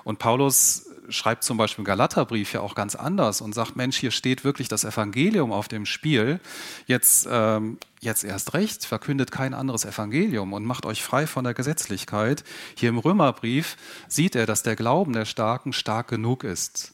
Und 0.04 0.20
Paulus 0.20 0.86
schreibt 1.10 1.44
zum 1.44 1.58
Beispiel 1.58 1.82
im 1.82 1.86
Galaterbrief 1.86 2.54
ja 2.54 2.62
auch 2.62 2.76
ganz 2.76 2.96
anders 2.96 3.42
und 3.42 3.54
sagt, 3.54 3.76
Mensch, 3.76 3.98
hier 3.98 4.12
steht 4.12 4.44
wirklich 4.44 4.68
das 4.68 4.84
Evangelium 4.84 5.52
auf 5.52 5.68
dem 5.68 5.86
Spiel. 5.86 6.40
Jetzt, 6.86 7.28
ähm, 7.30 7.78
jetzt 8.00 8.24
erst 8.24 8.54
recht, 8.54 8.86
verkündet 8.86 9.32
kein 9.32 9.54
anderes 9.54 9.86
Evangelium 9.86 10.54
und 10.54 10.66
macht 10.66 10.86
euch 10.86 11.04
frei 11.04 11.28
von 11.28 11.44
der 11.44 11.54
Gesetzlichkeit. 11.54 12.44
Hier 12.76 12.90
im 12.90 12.98
Römerbrief 12.98 13.78
sieht 14.08 14.36
er, 14.36 14.46
dass 14.46 14.64
der 14.64 14.76
Glauben 14.76 15.14
der 15.14 15.26
Starken 15.26 15.74
stark 15.74 16.08
genug 16.08 16.44
ist. 16.44 16.94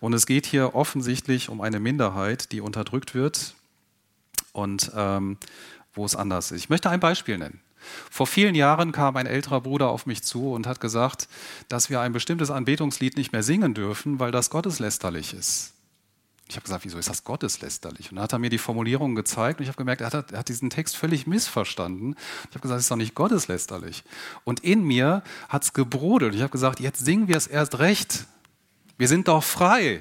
Und 0.00 0.12
es 0.12 0.26
geht 0.26 0.46
hier 0.46 0.74
offensichtlich 0.74 1.48
um 1.48 1.60
eine 1.60 1.80
Minderheit, 1.80 2.52
die 2.52 2.60
unterdrückt 2.60 3.14
wird 3.14 3.54
und 4.52 4.90
ähm, 4.94 5.36
wo 5.94 6.04
es 6.04 6.16
anders 6.16 6.50
ist. 6.50 6.62
Ich 6.62 6.68
möchte 6.68 6.90
ein 6.90 7.00
Beispiel 7.00 7.38
nennen. 7.38 7.60
Vor 8.10 8.26
vielen 8.26 8.54
Jahren 8.54 8.92
kam 8.92 9.16
ein 9.16 9.26
älterer 9.26 9.60
Bruder 9.60 9.88
auf 9.88 10.06
mich 10.06 10.22
zu 10.22 10.52
und 10.52 10.66
hat 10.66 10.80
gesagt, 10.80 11.28
dass 11.68 11.90
wir 11.90 12.00
ein 12.00 12.12
bestimmtes 12.12 12.50
Anbetungslied 12.50 13.16
nicht 13.16 13.32
mehr 13.32 13.42
singen 13.42 13.74
dürfen, 13.74 14.20
weil 14.20 14.32
das 14.32 14.50
gotteslästerlich 14.50 15.34
ist. 15.34 15.74
Ich 16.48 16.56
habe 16.56 16.64
gesagt, 16.64 16.84
wieso 16.84 16.98
ist 16.98 17.08
das 17.08 17.24
gotteslästerlich? 17.24 18.10
Und 18.10 18.16
dann 18.16 18.24
hat 18.24 18.32
er 18.34 18.38
mir 18.38 18.50
die 18.50 18.58
Formulierung 18.58 19.14
gezeigt 19.14 19.58
und 19.58 19.62
ich 19.62 19.68
habe 19.68 19.78
gemerkt, 19.78 20.02
er 20.02 20.12
hat, 20.12 20.32
er 20.32 20.38
hat, 20.38 20.48
diesen 20.48 20.68
Text 20.68 20.96
völlig 20.96 21.26
missverstanden. 21.26 22.16
Ich 22.42 22.50
habe 22.50 22.60
gesagt, 22.60 22.78
es 22.78 22.84
ist 22.84 22.90
doch 22.90 22.96
nicht 22.96 23.14
gotteslästerlich. 23.14 24.04
Und 24.44 24.60
in 24.60 24.84
mir 24.84 25.22
hat 25.48 25.64
es 25.64 25.72
gebrodelt. 25.72 26.34
Ich 26.34 26.42
habe 26.42 26.50
gesagt, 26.50 26.80
jetzt 26.80 27.02
singen 27.02 27.28
wir 27.28 27.36
es 27.36 27.46
erst 27.46 27.78
recht. 27.78 28.26
Wir 28.96 29.08
sind 29.08 29.26
doch 29.26 29.42
frei. 29.42 30.00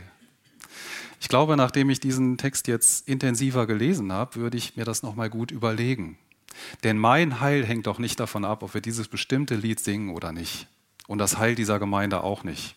Ich 1.20 1.28
glaube, 1.28 1.58
nachdem 1.58 1.90
ich 1.90 2.00
diesen 2.00 2.38
Text 2.38 2.68
jetzt 2.68 3.08
intensiver 3.08 3.66
gelesen 3.66 4.12
habe, 4.12 4.36
würde 4.36 4.58
ich 4.58 4.76
mir 4.76 4.86
das 4.86 5.02
nochmal 5.02 5.30
gut 5.30 5.52
überlegen. 5.52 6.18
Denn 6.84 7.00
mein 7.00 7.40
Heil 7.40 7.66
hängt 7.66 7.88
doch 7.88 7.98
nicht 7.98 8.20
davon 8.20 8.46
ab, 8.46 8.62
ob 8.62 8.76
wir 8.76 8.82
dieses 8.82 9.08
bestimmte 9.08 9.56
Lied 9.56 9.80
singen 9.80 10.12
oder 10.12 10.32
nicht. 10.32 10.68
Und 11.08 11.18
das 11.18 11.38
Heil 11.38 11.56
dieser 11.56 11.80
Gemeinde 11.80 12.24
auch 12.24 12.44
nicht. 12.44 12.76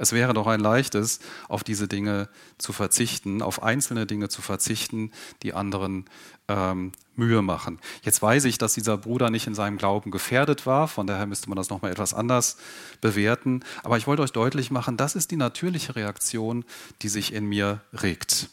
Es 0.00 0.12
wäre 0.12 0.32
doch 0.32 0.46
ein 0.46 0.60
leichtes, 0.60 1.20
auf 1.46 1.62
diese 1.62 1.86
Dinge 1.86 2.30
zu 2.56 2.72
verzichten, 2.72 3.42
auf 3.42 3.62
einzelne 3.62 4.06
Dinge 4.06 4.30
zu 4.30 4.40
verzichten, 4.40 5.12
die 5.42 5.52
anderen 5.52 6.06
ähm, 6.48 6.92
Mühe 7.16 7.42
machen. 7.42 7.78
Jetzt 8.00 8.22
weiß 8.22 8.46
ich, 8.46 8.56
dass 8.56 8.72
dieser 8.72 8.96
Bruder 8.96 9.28
nicht 9.28 9.46
in 9.46 9.54
seinem 9.54 9.76
Glauben 9.76 10.10
gefährdet 10.10 10.64
war, 10.64 10.88
von 10.88 11.06
daher 11.06 11.26
müsste 11.26 11.50
man 11.50 11.56
das 11.56 11.68
nochmal 11.68 11.92
etwas 11.92 12.14
anders 12.14 12.56
bewerten. 13.02 13.62
Aber 13.82 13.98
ich 13.98 14.06
wollte 14.06 14.22
euch 14.22 14.32
deutlich 14.32 14.70
machen, 14.70 14.96
das 14.96 15.14
ist 15.14 15.32
die 15.32 15.36
natürliche 15.36 15.94
Reaktion, 15.94 16.64
die 17.02 17.10
sich 17.10 17.34
in 17.34 17.44
mir 17.44 17.82
regt. 17.92 18.48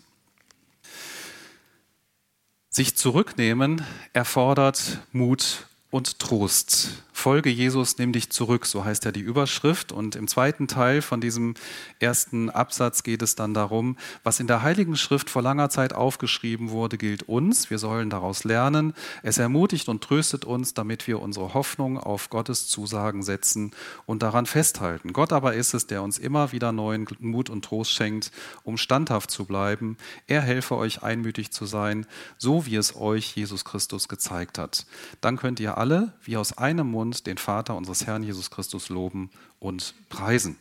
Sich 2.70 2.98
zurücknehmen 2.98 3.86
erfordert 4.12 5.00
Mut 5.14 5.66
und 5.92 6.20
Trost. 6.20 7.04
Folge 7.18 7.50
Jesus, 7.50 7.98
nimm 7.98 8.14
dich 8.14 8.30
zurück, 8.30 8.68
so 8.68 8.86
heißt 8.86 9.04
ja 9.04 9.12
die 9.12 9.22
Überschrift. 9.22 9.92
Und 9.92 10.16
im 10.16 10.28
zweiten 10.28 10.68
Teil 10.68 11.02
von 11.02 11.20
diesem 11.20 11.56
ersten 12.00 12.52
Absatz 12.52 13.02
geht 13.02 13.24
es 13.24 13.34
dann 13.34 13.56
darum, 13.56 13.98
was 14.24 14.40
in 14.40 14.46
der 14.46 14.62
Heiligen 14.62 14.96
Schrift 14.96 15.32
vor 15.32 15.42
langer 15.42 15.70
Zeit 15.70 15.94
aufgeschrieben 15.94 16.70
wurde, 16.70 17.00
gilt 17.00 17.24
uns. 17.24 17.72
Wir 17.72 17.80
sollen 17.80 18.12
daraus 18.12 18.44
lernen. 18.44 18.94
Es 19.24 19.40
ermutigt 19.40 19.90
und 19.90 20.04
tröstet 20.04 20.46
uns, 20.46 20.76
damit 20.76 21.08
wir 21.08 21.20
unsere 21.20 21.56
Hoffnung 21.56 21.98
auf 21.98 22.30
Gottes 22.30 22.68
Zusagen 22.68 23.24
setzen 23.24 23.72
und 24.06 24.22
daran 24.22 24.46
festhalten. 24.46 25.12
Gott 25.12 25.34
aber 25.34 25.56
ist 25.56 25.74
es, 25.74 25.88
der 25.88 26.04
uns 26.04 26.20
immer 26.20 26.52
wieder 26.52 26.72
neuen 26.72 27.08
Mut 27.20 27.50
und 27.50 27.66
Trost 27.66 27.92
schenkt, 27.92 28.32
um 28.62 28.78
standhaft 28.78 29.32
zu 29.32 29.46
bleiben. 29.46 29.98
Er 30.28 30.42
helfe 30.42 30.78
euch 30.78 31.02
einmütig 31.02 31.52
zu 31.52 31.66
sein, 31.66 32.06
so 32.38 32.68
wie 32.68 32.76
es 32.76 32.96
euch 32.96 33.36
Jesus 33.36 33.66
Christus 33.66 34.08
gezeigt 34.08 34.60
hat. 34.60 34.86
Dann 35.20 35.38
könnt 35.38 35.60
ihr 35.60 35.80
alle 35.80 36.14
wie 36.22 36.38
aus 36.38 36.56
einem 36.60 36.92
Mund 36.92 37.07
den 37.12 37.38
Vater 37.38 37.76
unseres 37.76 38.06
Herrn 38.06 38.24
Jesus 38.24 38.50
Christus 38.50 38.90
loben 38.90 39.30
und 39.60 39.94
preisen. 40.10 40.58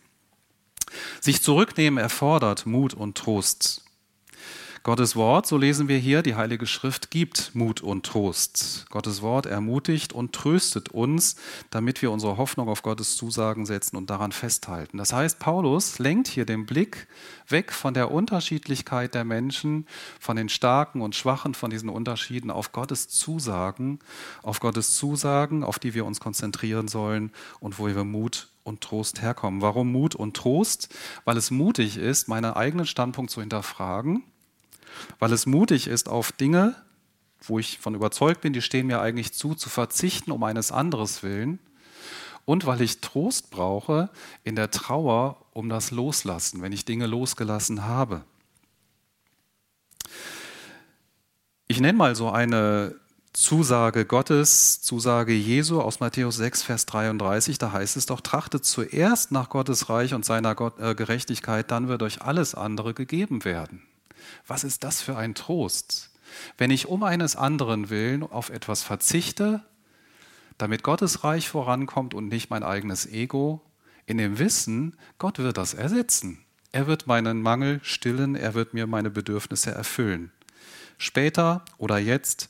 Sich 1.21 1.43
zurücknehmen 1.43 1.99
erfordert 1.99 2.67
Mut 2.67 2.95
und 2.95 3.17
Trost. 3.17 3.86
Gottes 4.87 5.17
Wort, 5.17 5.49
so 5.49 5.57
lesen 5.57 5.89
wir 5.89 5.99
hier, 5.99 6.23
die 6.23 6.37
Heilige 6.37 6.65
Schrift 6.65 7.11
gibt 7.11 7.57
Mut 7.57 7.81
und 7.81 8.07
Trost. 8.07 8.87
Gottes 8.89 9.21
Wort 9.21 9.45
ermutigt 9.45 10.13
und 10.13 10.33
tröstet 10.33 10.91
uns, 10.91 11.35
damit 11.71 12.03
wir 12.03 12.13
unsere 12.13 12.37
Hoffnung 12.37 12.69
auf 12.69 12.83
Gottes 12.83 13.17
Zusagen 13.17 13.67
setzen 13.67 13.97
und 13.97 14.11
daran 14.11 14.31
festhalten. 14.31 14.99
Das 14.99 15.13
heißt, 15.13 15.41
Paulus 15.41 15.99
lenkt 15.99 16.29
hier 16.29 16.47
den 16.47 16.67
Blick 16.67 17.09
weg 17.49 17.73
von 17.73 17.95
der 17.95 18.13
Unterschiedlichkeit 18.13 19.17
der 19.17 19.25
Menschen, 19.25 19.89
von 20.21 20.37
den 20.37 20.49
Starken 20.49 21.01
und 21.01 21.17
Schwachen, 21.17 21.55
von 21.55 21.71
diesen 21.71 21.89
Unterschieden 21.89 22.53
auf 22.53 22.71
Gottes 22.71 23.09
Zusagen, 23.09 23.99
auf 24.45 24.61
Gottes 24.61 24.95
Zusagen, 24.95 25.65
auf 25.65 25.81
die 25.81 25.95
wir 25.95 26.07
uns 26.07 26.21
konzentrieren 26.21 26.87
sollen 26.87 27.33
und 27.59 27.81
wo 27.81 27.89
wir 27.89 28.05
Mut 28.05 28.51
und 28.63 28.83
Trost 28.83 29.21
herkommen. 29.21 29.63
Warum 29.63 29.91
Mut 29.91 30.15
und 30.15 30.37
Trost? 30.37 30.95
Weil 31.25 31.37
es 31.37 31.51
mutig 31.51 31.97
ist, 31.97 32.29
meinen 32.29 32.53
eigenen 32.53 32.87
Standpunkt 32.87 33.33
zu 33.33 33.41
hinterfragen 33.41 34.23
weil 35.19 35.33
es 35.33 35.47
mutig 35.47 35.87
ist, 35.87 36.09
auf 36.09 36.33
Dinge, 36.33 36.77
wo 37.43 37.59
ich 37.59 37.79
von 37.79 37.95
überzeugt 37.95 38.41
bin, 38.41 38.53
die 38.53 38.63
stehen 38.63 38.87
mir 38.87 39.01
eigentlich 39.01 39.33
zu, 39.33 39.55
zu 39.55 39.69
verzichten 39.69 40.31
um 40.31 40.43
eines 40.43 40.73
anderes 40.73 41.23
willen. 41.23 41.59
Und 42.45 42.65
weil 42.65 42.81
ich 42.81 43.01
Trost 43.01 43.51
brauche 43.51 44.09
in 44.45 44.55
der 44.55 44.71
Trauer 44.71 45.45
um 45.53 45.69
das 45.69 45.91
Loslassen, 45.91 46.63
wenn 46.63 46.73
ich 46.73 46.85
Dinge 46.85 47.07
losgelassen 47.07 47.85
habe. 47.85 48.23
Ich 51.67 51.81
nenne 51.81 51.99
mal 51.99 52.15
so 52.15 52.31
eine 52.31 52.95
Zusage 53.33 54.07
Gottes, 54.07 54.81
Zusage 54.81 55.35
Jesu 55.35 55.81
aus 55.81 56.01
Matthäus 56.01 56.37
6, 56.37 56.63
Vers 56.63 56.87
33, 56.87 57.59
da 57.59 57.73
heißt 57.73 57.97
es 57.97 58.07
doch, 58.07 58.23
trachtet 58.23 58.65
zuerst 58.65 59.31
nach 59.31 59.51
Gottes 59.51 59.91
Reich 59.91 60.15
und 60.15 60.25
seiner 60.25 60.57
äh, 60.79 60.95
Gerechtigkeit, 60.95 61.71
dann 61.71 61.89
wird 61.89 62.03
euch 62.03 62.23
alles 62.23 62.55
andere 62.55 62.95
gegeben 62.95 63.45
werden. 63.45 63.83
Was 64.47 64.65
ist 64.65 64.85
das 64.85 65.03
für 65.03 65.17
ein 65.17 65.35
Trost? 65.35 66.11
Wenn 66.59 66.71
ich 66.71 66.87
um 66.87 67.03
eines 67.03 67.37
anderen 67.37 67.91
willen 67.91 68.23
auf 68.23 68.51
etwas 68.51 68.83
verzichte, 68.83 69.63
damit 70.59 70.83
Gottes 70.83 71.25
Reich 71.25 71.49
vorankommt 71.49 72.15
und 72.15 72.29
nicht 72.29 72.51
mein 72.51 72.63
eigenes 72.63 73.07
Ego, 73.07 73.61
in 74.07 74.19
dem 74.19 74.39
Wissen, 74.39 74.97
Gott 75.19 75.39
wird 75.39 75.57
das 75.57 75.75
ersetzen. 75.75 76.39
Er 76.73 76.87
wird 76.87 77.07
meinen 77.07 77.43
Mangel 77.43 77.81
stillen, 77.83 78.35
er 78.35 78.55
wird 78.55 78.75
mir 78.75 78.87
meine 78.87 79.11
Bedürfnisse 79.11 79.71
erfüllen. 79.73 80.33
Später 80.99 81.65
oder 81.79 81.99
jetzt 81.99 82.49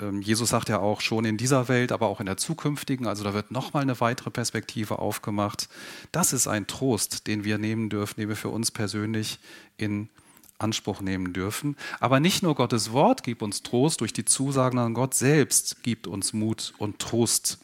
ähm, 0.00 0.20
Jesus 0.20 0.50
sagt 0.50 0.68
ja 0.68 0.78
auch 0.78 1.00
schon 1.00 1.24
in 1.24 1.36
dieser 1.36 1.68
Welt, 1.68 1.92
aber 1.92 2.08
auch 2.08 2.20
in 2.20 2.26
der 2.26 2.36
zukünftigen, 2.36 3.06
also 3.06 3.24
da 3.24 3.34
wird 3.34 3.50
nochmal 3.50 3.82
eine 3.82 4.00
weitere 4.00 4.30
Perspektive 4.30 4.98
aufgemacht. 4.98 5.68
Das 6.12 6.32
ist 6.32 6.46
ein 6.46 6.66
Trost, 6.66 7.26
den 7.26 7.44
wir 7.44 7.58
nehmen 7.58 7.88
dürfen, 7.88 8.20
den 8.20 8.28
wir 8.28 8.36
für 8.36 8.48
uns 8.48 8.70
persönlich 8.70 9.38
in 9.76 10.08
Anspruch 10.58 11.00
nehmen 11.00 11.32
dürfen. 11.32 11.76
Aber 12.00 12.20
nicht 12.20 12.42
nur 12.42 12.54
Gottes 12.54 12.92
Wort 12.92 13.22
gibt 13.22 13.42
uns 13.42 13.62
Trost 13.62 14.00
durch 14.00 14.12
die 14.12 14.24
Zusagen, 14.24 14.76
sondern 14.76 14.94
Gott 14.94 15.14
selbst 15.14 15.82
gibt 15.82 16.06
uns 16.06 16.32
Mut 16.32 16.74
und 16.78 16.98
Trost. 16.98 17.58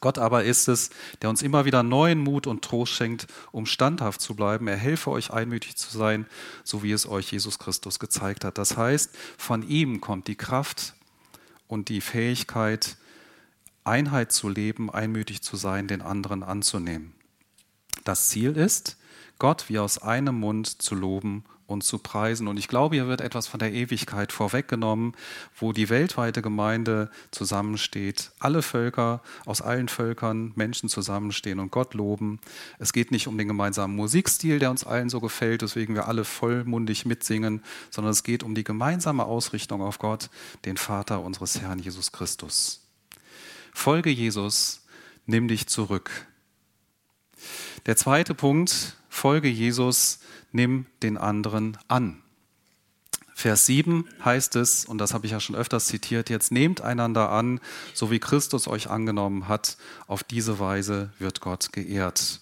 Gott 0.00 0.18
aber 0.18 0.44
ist 0.44 0.68
es, 0.68 0.90
der 1.20 1.28
uns 1.28 1.42
immer 1.42 1.66
wieder 1.66 1.82
neuen 1.82 2.20
Mut 2.20 2.46
und 2.46 2.62
Trost 2.64 2.92
schenkt, 2.92 3.26
um 3.52 3.66
standhaft 3.66 4.20
zu 4.20 4.34
bleiben. 4.34 4.66
Er 4.66 4.76
helfe 4.76 5.10
euch 5.10 5.30
einmütig 5.30 5.76
zu 5.76 5.96
sein, 5.96 6.26
so 6.64 6.82
wie 6.82 6.92
es 6.92 7.06
euch 7.06 7.30
Jesus 7.30 7.58
Christus 7.58 7.98
gezeigt 7.98 8.44
hat. 8.44 8.56
Das 8.56 8.76
heißt, 8.76 9.14
von 9.36 9.68
ihm 9.68 10.00
kommt 10.00 10.26
die 10.26 10.36
Kraft 10.36 10.94
und 11.68 11.90
die 11.90 12.00
Fähigkeit, 12.00 12.96
Einheit 13.84 14.32
zu 14.32 14.48
leben, 14.48 14.90
einmütig 14.90 15.42
zu 15.42 15.56
sein, 15.56 15.86
den 15.86 16.00
anderen 16.00 16.42
anzunehmen. 16.42 17.12
Das 18.04 18.28
Ziel 18.28 18.56
ist, 18.56 18.96
Gott 19.38 19.66
wie 19.68 19.78
aus 19.78 19.98
einem 19.98 20.38
Mund 20.38 20.66
zu 20.82 20.94
loben 20.94 21.44
und 21.70 21.82
zu 21.84 21.98
preisen. 21.98 22.48
Und 22.48 22.58
ich 22.58 22.68
glaube, 22.68 22.96
hier 22.96 23.06
wird 23.06 23.20
etwas 23.20 23.46
von 23.46 23.60
der 23.60 23.72
Ewigkeit 23.72 24.32
vorweggenommen, 24.32 25.14
wo 25.56 25.72
die 25.72 25.88
weltweite 25.88 26.42
Gemeinde 26.42 27.10
zusammensteht, 27.30 28.32
alle 28.38 28.62
Völker, 28.62 29.22
aus 29.46 29.62
allen 29.62 29.88
Völkern 29.88 30.52
Menschen 30.56 30.88
zusammenstehen 30.88 31.60
und 31.60 31.70
Gott 31.70 31.94
loben. 31.94 32.40
Es 32.78 32.92
geht 32.92 33.10
nicht 33.10 33.28
um 33.28 33.38
den 33.38 33.48
gemeinsamen 33.48 33.94
Musikstil, 33.94 34.58
der 34.58 34.70
uns 34.70 34.84
allen 34.84 35.08
so 35.08 35.20
gefällt, 35.20 35.62
weswegen 35.62 35.94
wir 35.94 36.08
alle 36.08 36.24
vollmundig 36.24 37.06
mitsingen, 37.06 37.62
sondern 37.90 38.12
es 38.12 38.24
geht 38.24 38.42
um 38.42 38.54
die 38.54 38.64
gemeinsame 38.64 39.24
Ausrichtung 39.24 39.82
auf 39.82 39.98
Gott, 39.98 40.30
den 40.64 40.76
Vater 40.76 41.22
unseres 41.22 41.60
Herrn 41.60 41.78
Jesus 41.78 42.12
Christus. 42.12 42.86
Folge 43.72 44.10
Jesus, 44.10 44.82
nimm 45.26 45.48
dich 45.48 45.66
zurück. 45.68 46.10
Der 47.86 47.96
zweite 47.96 48.34
Punkt, 48.34 48.96
folge 49.08 49.48
Jesus, 49.48 50.18
nimm 50.52 50.86
den 51.02 51.16
anderen 51.16 51.78
an. 51.88 52.22
Vers 53.34 53.64
7 53.64 54.06
heißt 54.22 54.56
es, 54.56 54.84
und 54.84 54.98
das 54.98 55.14
habe 55.14 55.24
ich 55.24 55.32
ja 55.32 55.40
schon 55.40 55.56
öfters 55.56 55.86
zitiert, 55.86 56.28
jetzt 56.28 56.52
nehmt 56.52 56.82
einander 56.82 57.30
an, 57.30 57.58
so 57.94 58.10
wie 58.10 58.18
Christus 58.18 58.68
euch 58.68 58.90
angenommen 58.90 59.48
hat, 59.48 59.78
auf 60.06 60.22
diese 60.22 60.58
Weise 60.58 61.10
wird 61.18 61.40
Gott 61.40 61.72
geehrt. 61.72 62.40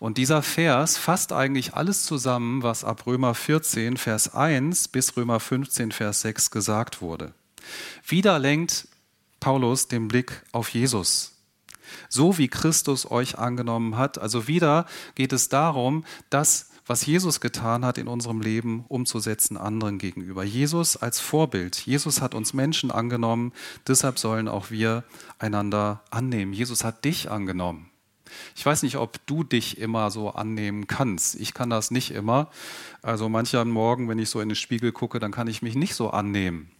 Und 0.00 0.18
dieser 0.18 0.42
Vers 0.42 0.98
fasst 0.98 1.32
eigentlich 1.32 1.72
alles 1.74 2.04
zusammen, 2.04 2.62
was 2.62 2.84
ab 2.84 3.06
Römer 3.06 3.34
14, 3.34 3.96
Vers 3.96 4.34
1 4.34 4.88
bis 4.88 5.16
Römer 5.16 5.40
15, 5.40 5.92
Vers 5.92 6.20
6 6.20 6.50
gesagt 6.50 7.00
wurde. 7.00 7.32
Wieder 8.06 8.38
lenkt 8.38 8.88
Paulus 9.40 9.88
den 9.88 10.08
Blick 10.08 10.42
auf 10.52 10.68
Jesus. 10.68 11.32
So 12.08 12.36
wie 12.38 12.48
Christus 12.48 13.10
euch 13.10 13.38
angenommen 13.38 13.96
hat. 13.96 14.18
Also 14.18 14.46
wieder 14.48 14.86
geht 15.14 15.32
es 15.32 15.48
darum, 15.48 16.04
dass 16.28 16.70
was 16.86 17.06
Jesus 17.06 17.40
getan 17.40 17.84
hat 17.84 17.98
in 17.98 18.08
unserem 18.08 18.40
Leben, 18.40 18.84
umzusetzen 18.88 19.56
anderen 19.56 19.98
gegenüber. 19.98 20.44
Jesus 20.44 20.96
als 20.96 21.18
Vorbild. 21.20 21.78
Jesus 21.78 22.20
hat 22.20 22.34
uns 22.34 22.52
Menschen 22.52 22.90
angenommen, 22.90 23.52
deshalb 23.88 24.18
sollen 24.18 24.48
auch 24.48 24.70
wir 24.70 25.04
einander 25.38 26.02
annehmen. 26.10 26.52
Jesus 26.52 26.84
hat 26.84 27.04
dich 27.04 27.30
angenommen. 27.30 27.90
Ich 28.56 28.64
weiß 28.64 28.82
nicht, 28.82 28.96
ob 28.96 29.24
du 29.26 29.44
dich 29.44 29.78
immer 29.78 30.10
so 30.10 30.30
annehmen 30.30 30.86
kannst. 30.86 31.36
Ich 31.36 31.54
kann 31.54 31.70
das 31.70 31.90
nicht 31.90 32.10
immer. 32.10 32.50
Also 33.02 33.28
mancher 33.28 33.64
Morgen, 33.64 34.08
wenn 34.08 34.18
ich 34.18 34.28
so 34.28 34.40
in 34.40 34.48
den 34.48 34.56
Spiegel 34.56 34.92
gucke, 34.92 35.20
dann 35.20 35.32
kann 35.32 35.46
ich 35.46 35.62
mich 35.62 35.74
nicht 35.74 35.94
so 35.94 36.10
annehmen, 36.10 36.70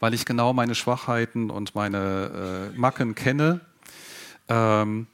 weil 0.00 0.14
ich 0.14 0.24
genau 0.24 0.52
meine 0.52 0.74
Schwachheiten 0.74 1.50
und 1.50 1.74
meine 1.74 2.72
äh, 2.74 2.78
Macken 2.78 3.14
kenne. 3.14 3.60
Ähm, 4.48 5.06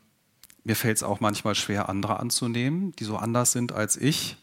mir 0.64 0.76
fällt 0.76 0.96
es 0.96 1.02
auch 1.02 1.20
manchmal 1.20 1.54
schwer, 1.54 1.88
andere 1.88 2.18
anzunehmen, 2.20 2.92
die 2.96 3.04
so 3.04 3.16
anders 3.16 3.52
sind 3.52 3.72
als 3.72 3.96
ich. 3.96 4.36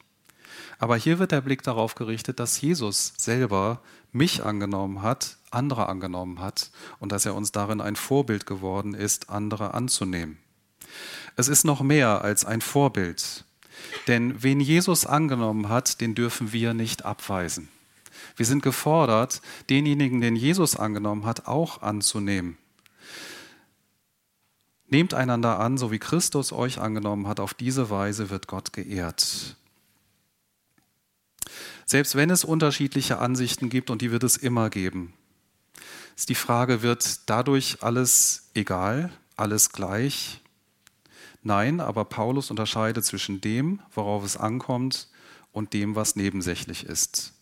Aber 0.80 0.96
hier 0.96 1.20
wird 1.20 1.32
der 1.32 1.42
Blick 1.42 1.64
darauf 1.64 1.96
gerichtet, 1.96 2.40
dass 2.40 2.62
Jesus 2.62 3.14
selber 3.18 3.82
mich 4.12 4.44
angenommen 4.44 5.02
hat, 5.02 5.38
andere 5.50 5.90
angenommen 5.90 6.40
hat 6.40 6.72
und 7.00 7.12
dass 7.12 7.26
er 7.26 7.36
uns 7.36 7.52
darin 7.52 7.82
ein 7.82 7.96
Vorbild 7.96 8.46
geworden 8.46 8.94
ist, 8.94 9.30
andere 9.30 9.74
anzunehmen. 9.74 10.38
Es 11.36 11.48
ist 11.48 11.64
noch 11.64 11.82
mehr 11.82 12.24
als 12.24 12.46
ein 12.46 12.62
Vorbild. 12.62 13.46
Denn 14.08 14.44
wen 14.44 14.60
Jesus 14.60 15.06
angenommen 15.06 15.70
hat, 15.70 16.02
den 16.02 16.14
dürfen 16.14 16.52
wir 16.54 16.74
nicht 16.74 17.06
abweisen. 17.06 17.70
Wir 18.36 18.46
sind 18.46 18.64
gefordert, 18.64 19.42
denjenigen, 19.70 20.22
den 20.22 20.36
Jesus 20.36 20.76
angenommen 20.76 21.26
hat, 21.26 21.48
auch 21.48 21.82
anzunehmen. 21.82 22.58
Nehmt 24.92 25.14
einander 25.14 25.60
an, 25.60 25.78
so 25.78 25.90
wie 25.90 26.00
Christus 26.00 26.52
euch 26.52 26.80
angenommen 26.80 27.26
hat. 27.28 27.40
Auf 27.40 27.54
diese 27.54 27.90
Weise 27.90 28.30
wird 28.30 28.48
Gott 28.48 28.74
geehrt. 28.74 29.56
Selbst 31.86 32.16
wenn 32.16 32.30
es 32.30 32.44
unterschiedliche 32.44 33.18
Ansichten 33.18 33.70
gibt, 33.70 33.90
und 33.90 34.02
die 34.02 34.12
wird 34.12 34.24
es 34.24 34.36
immer 34.36 34.70
geben, 34.70 35.14
ist 36.18 36.28
die 36.28 36.36
Frage, 36.36 36.82
wird 36.82 37.30
dadurch 37.30 37.82
alles 37.82 38.50
egal, 38.54 39.12
alles 39.38 39.72
gleich? 39.72 40.42
Nein, 41.42 41.80
aber 41.80 42.04
Paulus 42.04 42.52
unterscheidet 42.52 43.06
zwischen 43.06 43.40
dem, 43.40 43.80
worauf 43.96 44.26
es 44.26 44.36
ankommt, 44.36 45.08
und 45.54 45.74
dem, 45.74 45.96
was 45.96 46.18
nebensächlich 46.18 46.86
ist. 46.86 47.34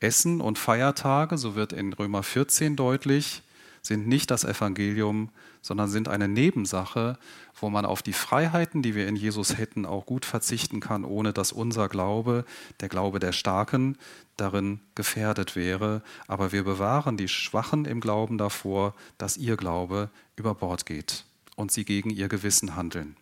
Essen 0.00 0.40
und 0.40 0.58
Feiertage, 0.58 1.38
so 1.38 1.54
wird 1.54 1.72
in 1.72 1.92
Römer 1.92 2.24
14 2.24 2.74
deutlich, 2.74 3.42
sind 3.82 4.08
nicht 4.08 4.32
das 4.32 4.44
Evangelium, 4.44 5.30
sondern 5.62 5.88
sind 5.88 6.08
eine 6.08 6.28
Nebensache, 6.28 7.16
wo 7.58 7.70
man 7.70 7.86
auf 7.86 8.02
die 8.02 8.12
Freiheiten, 8.12 8.82
die 8.82 8.94
wir 8.94 9.06
in 9.06 9.16
Jesus 9.16 9.56
hätten, 9.56 9.86
auch 9.86 10.04
gut 10.04 10.24
verzichten 10.24 10.80
kann, 10.80 11.04
ohne 11.04 11.32
dass 11.32 11.52
unser 11.52 11.88
Glaube, 11.88 12.44
der 12.80 12.88
Glaube 12.88 13.20
der 13.20 13.32
Starken, 13.32 13.96
darin 14.36 14.80
gefährdet 14.94 15.56
wäre. 15.56 16.02
Aber 16.26 16.52
wir 16.52 16.64
bewahren 16.64 17.16
die 17.16 17.28
Schwachen 17.28 17.84
im 17.84 18.00
Glauben 18.00 18.36
davor, 18.38 18.94
dass 19.16 19.36
ihr 19.36 19.56
Glaube 19.56 20.10
über 20.36 20.54
Bord 20.54 20.84
geht 20.84 21.24
und 21.56 21.70
sie 21.70 21.84
gegen 21.84 22.10
ihr 22.10 22.28
Gewissen 22.28 22.74
handeln. 22.74 23.16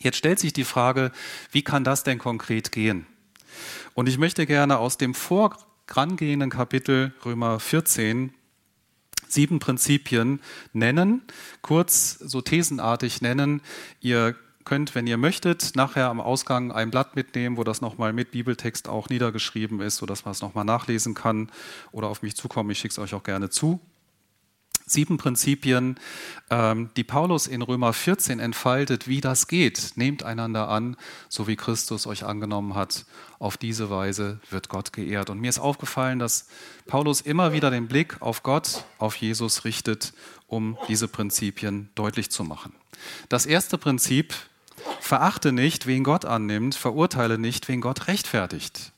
Jetzt 0.00 0.16
stellt 0.16 0.38
sich 0.38 0.54
die 0.54 0.64
Frage, 0.64 1.12
wie 1.52 1.62
kann 1.62 1.84
das 1.84 2.04
denn 2.04 2.18
konkret 2.18 2.72
gehen? 2.72 3.06
Und 3.92 4.08
ich 4.08 4.16
möchte 4.16 4.46
gerne 4.46 4.78
aus 4.78 4.96
dem 4.96 5.14
vorangehenden 5.14 6.48
Kapitel 6.48 7.12
Römer 7.24 7.60
14 7.60 8.32
sieben 9.32 9.58
Prinzipien 9.58 10.40
nennen, 10.72 11.22
kurz 11.62 12.18
so 12.18 12.40
thesenartig 12.40 13.22
nennen. 13.22 13.60
Ihr 14.00 14.34
könnt, 14.64 14.94
wenn 14.94 15.06
ihr 15.06 15.16
möchtet, 15.16 15.74
nachher 15.74 16.08
am 16.08 16.20
Ausgang 16.20 16.70
ein 16.70 16.90
Blatt 16.90 17.16
mitnehmen, 17.16 17.56
wo 17.56 17.64
das 17.64 17.80
nochmal 17.80 18.12
mit 18.12 18.30
Bibeltext 18.30 18.88
auch 18.88 19.08
niedergeschrieben 19.08 19.80
ist, 19.80 19.96
sodass 19.96 20.24
man 20.24 20.32
es 20.32 20.42
nochmal 20.42 20.64
nachlesen 20.64 21.14
kann 21.14 21.50
oder 21.92 22.08
auf 22.08 22.22
mich 22.22 22.36
zukommen. 22.36 22.70
Ich 22.70 22.78
schicke 22.78 22.92
es 22.92 22.98
euch 22.98 23.14
auch 23.14 23.22
gerne 23.22 23.50
zu 23.50 23.80
sieben 24.90 25.16
Prinzipien, 25.16 25.98
ähm, 26.50 26.90
die 26.96 27.04
Paulus 27.04 27.46
in 27.46 27.62
Römer 27.62 27.92
14 27.92 28.40
entfaltet, 28.40 29.08
wie 29.08 29.20
das 29.20 29.48
geht. 29.48 29.92
Nehmt 29.94 30.22
einander 30.22 30.68
an, 30.68 30.96
so 31.28 31.46
wie 31.46 31.56
Christus 31.56 32.06
euch 32.06 32.24
angenommen 32.24 32.74
hat. 32.74 33.04
Auf 33.38 33.56
diese 33.56 33.90
Weise 33.90 34.40
wird 34.50 34.68
Gott 34.68 34.92
geehrt. 34.92 35.30
Und 35.30 35.40
mir 35.40 35.48
ist 35.48 35.58
aufgefallen, 35.58 36.18
dass 36.18 36.46
Paulus 36.86 37.20
immer 37.20 37.52
wieder 37.52 37.70
den 37.70 37.88
Blick 37.88 38.20
auf 38.20 38.42
Gott, 38.42 38.84
auf 38.98 39.16
Jesus 39.16 39.64
richtet, 39.64 40.12
um 40.46 40.76
diese 40.88 41.08
Prinzipien 41.08 41.90
deutlich 41.94 42.30
zu 42.30 42.44
machen. 42.44 42.72
Das 43.28 43.46
erste 43.46 43.78
Prinzip, 43.78 44.34
verachte 45.00 45.52
nicht, 45.52 45.86
wen 45.86 46.04
Gott 46.04 46.24
annimmt, 46.24 46.74
verurteile 46.74 47.38
nicht, 47.38 47.68
wen 47.68 47.80
Gott 47.80 48.08
rechtfertigt. 48.08 48.92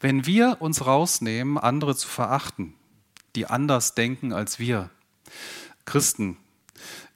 Wenn 0.00 0.26
wir 0.26 0.58
uns 0.60 0.86
rausnehmen, 0.86 1.58
andere 1.58 1.96
zu 1.96 2.08
verachten, 2.08 2.74
die 3.38 3.46
anders 3.46 3.94
denken 3.94 4.32
als 4.32 4.58
wir. 4.58 4.90
Christen, 5.84 6.38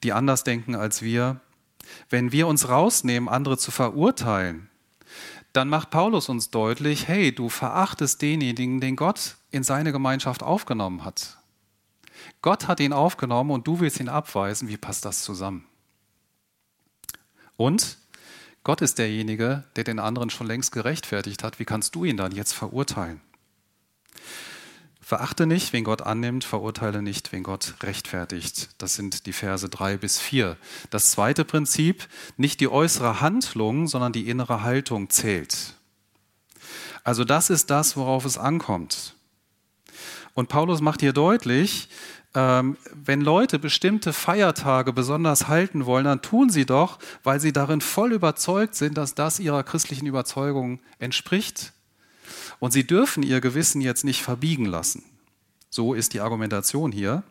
die 0.04 0.12
anders 0.12 0.44
denken 0.44 0.76
als 0.76 1.02
wir. 1.02 1.40
Wenn 2.10 2.30
wir 2.30 2.46
uns 2.46 2.68
rausnehmen, 2.68 3.28
andere 3.28 3.58
zu 3.58 3.72
verurteilen, 3.72 4.70
dann 5.52 5.68
macht 5.68 5.90
Paulus 5.90 6.28
uns 6.28 6.50
deutlich, 6.50 7.08
hey, 7.08 7.34
du 7.34 7.48
verachtest 7.48 8.22
denjenigen, 8.22 8.80
den 8.80 8.94
Gtt 8.94 9.36
in 9.50 9.64
seine 9.64 9.90
Gemeinschaft 9.90 10.44
aufgenommen 10.44 11.04
hat. 11.04 11.38
Gott 12.40 12.68
hat 12.68 12.78
ihn 12.78 12.92
aufgenommen 12.92 13.50
und 13.50 13.66
du 13.66 13.80
willst 13.80 13.98
ihn 13.98 14.08
abweisen. 14.08 14.68
Wie 14.68 14.76
passt 14.76 15.04
das 15.04 15.24
zusammen? 15.24 15.66
Und 17.56 17.98
Gott 18.62 18.80
ist 18.80 18.98
derjenige, 18.98 19.64
der 19.74 19.82
den 19.82 19.98
anderen 19.98 20.30
schon 20.30 20.46
längst 20.46 20.70
gerechtfertigt 20.70 21.42
hat. 21.42 21.58
Wie 21.58 21.64
kannst 21.64 21.96
du 21.96 22.04
ihn 22.04 22.16
dann 22.16 22.30
jetzt 22.30 22.52
verurteilen? 22.52 23.20
Verachte 25.12 25.46
nicht, 25.46 25.74
wen 25.74 25.84
Gott 25.84 26.00
annimmt, 26.00 26.42
verurteile 26.42 27.02
nicht, 27.02 27.32
wen 27.32 27.42
Gott 27.42 27.74
rechtfertigt. 27.82 28.70
Das 28.78 28.94
sind 28.94 29.26
die 29.26 29.34
Verse 29.34 29.68
3 29.68 29.98
bis 29.98 30.18
4. 30.18 30.56
Das 30.88 31.10
zweite 31.10 31.44
Prinzip, 31.44 32.08
nicht 32.38 32.60
die 32.60 32.68
äußere 32.68 33.20
Handlung, 33.20 33.88
sondern 33.88 34.14
die 34.14 34.30
innere 34.30 34.62
Haltung 34.62 35.10
zählt. 35.10 35.74
Also 37.04 37.24
das 37.24 37.50
ist 37.50 37.68
das, 37.68 37.94
worauf 37.98 38.24
es 38.24 38.38
ankommt. 38.38 39.14
Und 40.32 40.48
Paulus 40.48 40.80
macht 40.80 41.00
hier 41.00 41.12
deutlich, 41.12 41.90
ähm, 42.32 42.78
wenn 42.94 43.20
Leute 43.20 43.58
bestimmte 43.58 44.14
Feiertage 44.14 44.94
besonders 44.94 45.46
halten 45.46 45.84
wollen, 45.84 46.06
dann 46.06 46.22
tun 46.22 46.48
sie 46.48 46.64
doch, 46.64 46.98
weil 47.22 47.38
sie 47.38 47.52
darin 47.52 47.82
voll 47.82 48.14
überzeugt 48.14 48.76
sind, 48.76 48.96
dass 48.96 49.14
das 49.14 49.40
ihrer 49.40 49.62
christlichen 49.62 50.06
Überzeugung 50.06 50.80
entspricht. 50.98 51.74
Und 52.62 52.70
sie 52.70 52.86
dürfen 52.86 53.24
ihr 53.24 53.40
Gewissen 53.40 53.80
jetzt 53.80 54.04
nicht 54.04 54.22
verbiegen 54.22 54.66
lassen. 54.66 55.02
So 55.68 55.94
ist 55.94 56.14
die 56.14 56.20
Argumentation 56.20 56.92
hier, 56.92 57.24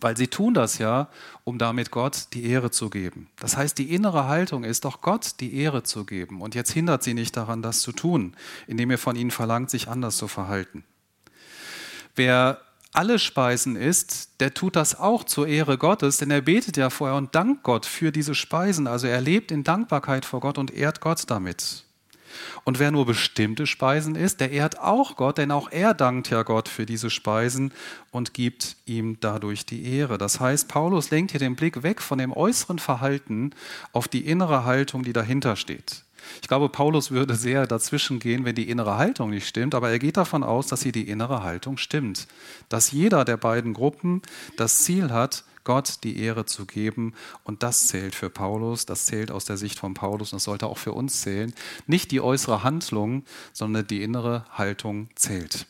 weil 0.00 0.16
sie 0.16 0.28
tun 0.28 0.54
das 0.54 0.78
ja, 0.78 1.10
um 1.44 1.58
damit 1.58 1.90
Gott 1.90 2.28
die 2.32 2.46
Ehre 2.46 2.70
zu 2.70 2.88
geben. 2.88 3.28
Das 3.38 3.58
heißt, 3.58 3.76
die 3.76 3.94
innere 3.94 4.28
Haltung 4.28 4.64
ist 4.64 4.86
doch 4.86 5.02
Gott 5.02 5.34
die 5.40 5.54
Ehre 5.56 5.82
zu 5.82 6.06
geben. 6.06 6.40
Und 6.40 6.54
jetzt 6.54 6.70
hindert 6.70 7.02
sie 7.02 7.12
nicht 7.12 7.36
daran, 7.36 7.60
das 7.60 7.82
zu 7.82 7.92
tun, 7.92 8.34
indem 8.66 8.90
er 8.90 8.96
von 8.96 9.14
ihnen 9.14 9.30
verlangt, 9.30 9.68
sich 9.68 9.88
anders 9.88 10.16
zu 10.16 10.26
verhalten. 10.26 10.84
Wer 12.16 12.62
alle 12.94 13.18
Speisen 13.18 13.76
isst, 13.76 14.40
der 14.40 14.54
tut 14.54 14.74
das 14.74 14.98
auch 14.98 15.24
zur 15.24 15.48
Ehre 15.48 15.76
Gottes, 15.76 16.16
denn 16.16 16.30
er 16.30 16.40
betet 16.40 16.78
ja 16.78 16.88
vorher 16.88 17.18
und 17.18 17.34
dankt 17.34 17.62
Gott 17.62 17.84
für 17.84 18.10
diese 18.10 18.34
Speisen. 18.34 18.86
Also 18.86 19.06
er 19.06 19.20
lebt 19.20 19.52
in 19.52 19.64
Dankbarkeit 19.64 20.24
vor 20.24 20.40
Gott 20.40 20.56
und 20.56 20.72
ehrt 20.72 21.02
Gott 21.02 21.24
damit. 21.26 21.84
Und 22.64 22.78
wer 22.78 22.90
nur 22.90 23.06
bestimmte 23.06 23.66
Speisen 23.66 24.14
isst, 24.14 24.40
der 24.40 24.50
ehrt 24.50 24.78
auch 24.78 25.16
Gott, 25.16 25.38
denn 25.38 25.50
auch 25.50 25.70
er 25.70 25.94
dankt 25.94 26.30
ja 26.30 26.42
Gott 26.42 26.68
für 26.68 26.86
diese 26.86 27.10
Speisen 27.10 27.72
und 28.10 28.34
gibt 28.34 28.76
ihm 28.86 29.18
dadurch 29.20 29.66
die 29.66 29.84
Ehre. 29.84 30.18
Das 30.18 30.40
heißt, 30.40 30.68
Paulus 30.68 31.10
lenkt 31.10 31.32
hier 31.32 31.40
den 31.40 31.56
Blick 31.56 31.82
weg 31.82 32.00
von 32.00 32.18
dem 32.18 32.32
äußeren 32.32 32.78
Verhalten 32.78 33.52
auf 33.92 34.08
die 34.08 34.26
innere 34.26 34.64
Haltung, 34.64 35.02
die 35.02 35.12
dahinter 35.12 35.56
steht. 35.56 36.04
Ich 36.42 36.48
glaube, 36.48 36.68
Paulus 36.68 37.10
würde 37.10 37.34
sehr 37.34 37.66
dazwischen 37.66 38.18
gehen, 38.18 38.44
wenn 38.44 38.54
die 38.54 38.68
innere 38.68 38.96
Haltung 38.96 39.30
nicht 39.30 39.48
stimmt, 39.48 39.74
aber 39.74 39.90
er 39.90 39.98
geht 39.98 40.16
davon 40.16 40.42
aus, 40.42 40.66
dass 40.66 40.82
hier 40.82 40.92
die 40.92 41.08
innere 41.08 41.42
Haltung 41.42 41.76
stimmt. 41.76 42.26
Dass 42.68 42.92
jeder 42.92 43.24
der 43.24 43.36
beiden 43.36 43.72
Gruppen 43.72 44.22
das 44.56 44.82
Ziel 44.84 45.10
hat, 45.10 45.44
Gott 45.64 46.04
die 46.04 46.18
Ehre 46.18 46.46
zu 46.46 46.66
geben. 46.66 47.14
Und 47.44 47.62
das 47.62 47.88
zählt 47.88 48.14
für 48.14 48.30
Paulus, 48.30 48.86
das 48.86 49.06
zählt 49.06 49.30
aus 49.30 49.44
der 49.44 49.56
Sicht 49.56 49.78
von 49.78 49.94
Paulus 49.94 50.32
und 50.32 50.36
das 50.36 50.44
sollte 50.44 50.66
auch 50.66 50.78
für 50.78 50.92
uns 50.92 51.22
zählen. 51.22 51.54
Nicht 51.86 52.10
die 52.10 52.20
äußere 52.20 52.62
Handlung, 52.62 53.24
sondern 53.52 53.86
die 53.86 54.02
innere 54.02 54.44
Haltung 54.50 55.08
zählt. 55.14 55.66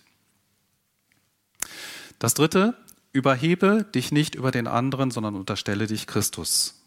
Das 2.19 2.35
dritte, 2.35 2.77
überhebe 3.13 3.85
dich 3.95 4.13
nicht 4.13 4.35
über 4.35 4.51
den 4.51 4.67
anderen, 4.67 5.11
sondern 5.11 5.35
unterstelle 5.35 5.87
dich 5.87 6.07
Christus. 6.07 6.81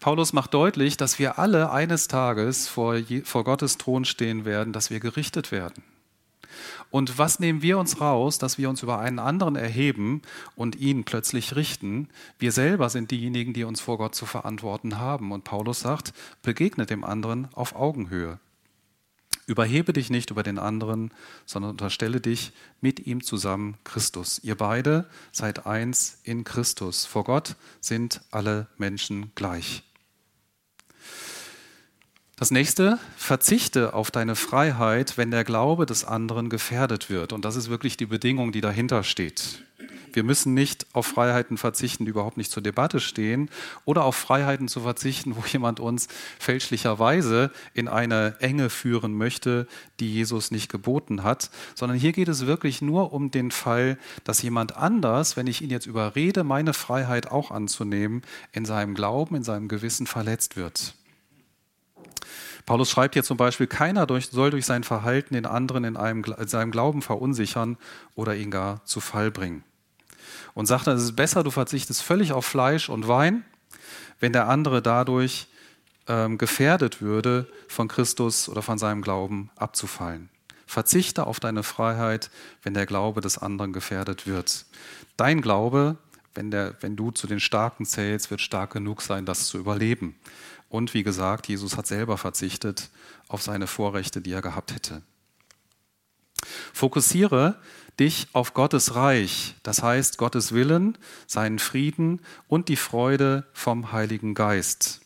Paulus 0.00 0.32
macht 0.32 0.54
deutlich, 0.54 0.96
dass 0.96 1.18
wir 1.18 1.38
alle 1.38 1.70
eines 1.70 2.08
Tages 2.08 2.68
vor, 2.68 2.96
vor 3.24 3.44
Gottes 3.44 3.78
Thron 3.78 4.04
stehen 4.04 4.44
werden, 4.44 4.72
dass 4.72 4.90
wir 4.90 5.00
gerichtet 5.00 5.50
werden. 5.52 5.82
Und 6.90 7.18
was 7.18 7.40
nehmen 7.40 7.62
wir 7.62 7.78
uns 7.78 8.00
raus, 8.00 8.38
dass 8.38 8.58
wir 8.58 8.68
uns 8.68 8.82
über 8.82 8.98
einen 8.98 9.18
anderen 9.18 9.56
erheben 9.56 10.22
und 10.54 10.76
ihn 10.76 11.04
plötzlich 11.04 11.56
richten? 11.56 12.08
Wir 12.38 12.52
selber 12.52 12.90
sind 12.90 13.10
diejenigen, 13.10 13.52
die 13.52 13.64
uns 13.64 13.80
vor 13.80 13.98
Gott 13.98 14.14
zu 14.14 14.26
verantworten 14.26 14.98
haben. 14.98 15.32
Und 15.32 15.44
Paulus 15.44 15.80
sagt, 15.80 16.12
begegnet 16.42 16.90
dem 16.90 17.04
anderen 17.04 17.48
auf 17.52 17.74
Augenhöhe. 17.74 18.38
Überhebe 19.46 19.92
dich 19.92 20.10
nicht 20.10 20.30
über 20.30 20.42
den 20.42 20.58
anderen, 20.58 21.12
sondern 21.44 21.70
unterstelle 21.70 22.20
dich 22.20 22.52
mit 22.80 23.06
ihm 23.06 23.22
zusammen 23.22 23.76
Christus. 23.84 24.40
Ihr 24.42 24.56
beide 24.56 25.08
seid 25.30 25.66
eins 25.66 26.18
in 26.24 26.42
Christus. 26.42 27.06
Vor 27.06 27.22
Gott 27.22 27.54
sind 27.80 28.22
alle 28.32 28.66
Menschen 28.76 29.30
gleich. 29.36 29.85
Das 32.38 32.50
nächste, 32.50 32.98
verzichte 33.16 33.94
auf 33.94 34.10
deine 34.10 34.36
Freiheit, 34.36 35.16
wenn 35.16 35.30
der 35.30 35.42
Glaube 35.42 35.86
des 35.86 36.04
anderen 36.04 36.50
gefährdet 36.50 37.08
wird. 37.08 37.32
Und 37.32 37.46
das 37.46 37.56
ist 37.56 37.70
wirklich 37.70 37.96
die 37.96 38.04
Bedingung, 38.04 38.52
die 38.52 38.60
dahinter 38.60 39.04
steht. 39.04 39.62
Wir 40.12 40.22
müssen 40.22 40.52
nicht 40.52 40.86
auf 40.92 41.06
Freiheiten 41.06 41.56
verzichten, 41.56 42.04
die 42.04 42.10
überhaupt 42.10 42.36
nicht 42.36 42.50
zur 42.50 42.62
Debatte 42.62 43.00
stehen, 43.00 43.48
oder 43.86 44.04
auf 44.04 44.16
Freiheiten 44.16 44.68
zu 44.68 44.80
verzichten, 44.80 45.34
wo 45.34 45.44
jemand 45.46 45.80
uns 45.80 46.08
fälschlicherweise 46.38 47.50
in 47.72 47.88
eine 47.88 48.36
Enge 48.40 48.68
führen 48.68 49.14
möchte, 49.14 49.66
die 49.98 50.12
Jesus 50.12 50.50
nicht 50.50 50.70
geboten 50.70 51.22
hat, 51.22 51.50
sondern 51.74 51.96
hier 51.96 52.12
geht 52.12 52.28
es 52.28 52.44
wirklich 52.44 52.82
nur 52.82 53.14
um 53.14 53.30
den 53.30 53.50
Fall, 53.50 53.96
dass 54.24 54.42
jemand 54.42 54.76
anders, 54.76 55.38
wenn 55.38 55.46
ich 55.46 55.62
ihn 55.62 55.70
jetzt 55.70 55.86
überrede, 55.86 56.44
meine 56.44 56.74
Freiheit 56.74 57.30
auch 57.30 57.50
anzunehmen, 57.50 58.20
in 58.52 58.66
seinem 58.66 58.94
Glauben, 58.94 59.36
in 59.36 59.42
seinem 59.42 59.68
Gewissen 59.68 60.06
verletzt 60.06 60.56
wird. 60.56 60.92
Paulus 62.66 62.90
schreibt 62.90 63.14
hier 63.14 63.22
zum 63.22 63.36
Beispiel, 63.36 63.68
keiner 63.68 64.06
durch, 64.06 64.28
soll 64.28 64.50
durch 64.50 64.66
sein 64.66 64.82
Verhalten 64.82 65.34
den 65.34 65.46
anderen 65.46 65.84
in, 65.84 65.96
einem, 65.96 66.24
in 66.24 66.48
seinem 66.48 66.72
Glauben 66.72 67.00
verunsichern 67.00 67.78
oder 68.16 68.34
ihn 68.34 68.50
gar 68.50 68.84
zu 68.84 69.00
Fall 69.00 69.30
bringen. 69.30 69.62
Und 70.52 70.66
sagt 70.66 70.88
dann, 70.88 70.96
es 70.96 71.04
ist 71.04 71.16
besser, 71.16 71.44
du 71.44 71.52
verzichtest 71.52 72.02
völlig 72.02 72.32
auf 72.32 72.44
Fleisch 72.44 72.88
und 72.88 73.06
Wein, 73.06 73.44
wenn 74.18 74.32
der 74.32 74.48
andere 74.48 74.82
dadurch 74.82 75.46
ähm, 76.08 76.38
gefährdet 76.38 77.00
würde, 77.00 77.46
von 77.68 77.86
Christus 77.86 78.48
oder 78.48 78.62
von 78.62 78.78
seinem 78.78 79.02
Glauben 79.02 79.50
abzufallen. 79.56 80.28
Verzichte 80.66 81.26
auf 81.26 81.38
deine 81.38 81.62
Freiheit, 81.62 82.30
wenn 82.62 82.74
der 82.74 82.86
Glaube 82.86 83.20
des 83.20 83.38
anderen 83.38 83.72
gefährdet 83.72 84.26
wird. 84.26 84.66
Dein 85.16 85.40
Glaube, 85.40 85.98
wenn, 86.34 86.50
der, 86.50 86.74
wenn 86.80 86.96
du 86.96 87.12
zu 87.12 87.28
den 87.28 87.40
Starken 87.40 87.86
zählst, 87.86 88.30
wird 88.30 88.40
stark 88.40 88.72
genug 88.72 89.02
sein, 89.02 89.24
das 89.24 89.46
zu 89.46 89.58
überleben. 89.58 90.16
Und 90.68 90.94
wie 90.94 91.02
gesagt, 91.02 91.48
Jesus 91.48 91.76
hat 91.76 91.86
selber 91.86 92.18
verzichtet 92.18 92.90
auf 93.28 93.42
seine 93.42 93.66
Vorrechte, 93.66 94.20
die 94.20 94.32
er 94.32 94.42
gehabt 94.42 94.74
hätte. 94.74 95.02
Fokussiere 96.72 97.58
dich 97.98 98.28
auf 98.32 98.52
Gottes 98.52 98.94
Reich, 98.94 99.54
das 99.62 99.82
heißt 99.82 100.18
Gottes 100.18 100.52
Willen, 100.52 100.98
seinen 101.26 101.58
Frieden 101.58 102.20
und 102.46 102.68
die 102.68 102.76
Freude 102.76 103.46
vom 103.52 103.92
Heiligen 103.92 104.34
Geist. 104.34 105.00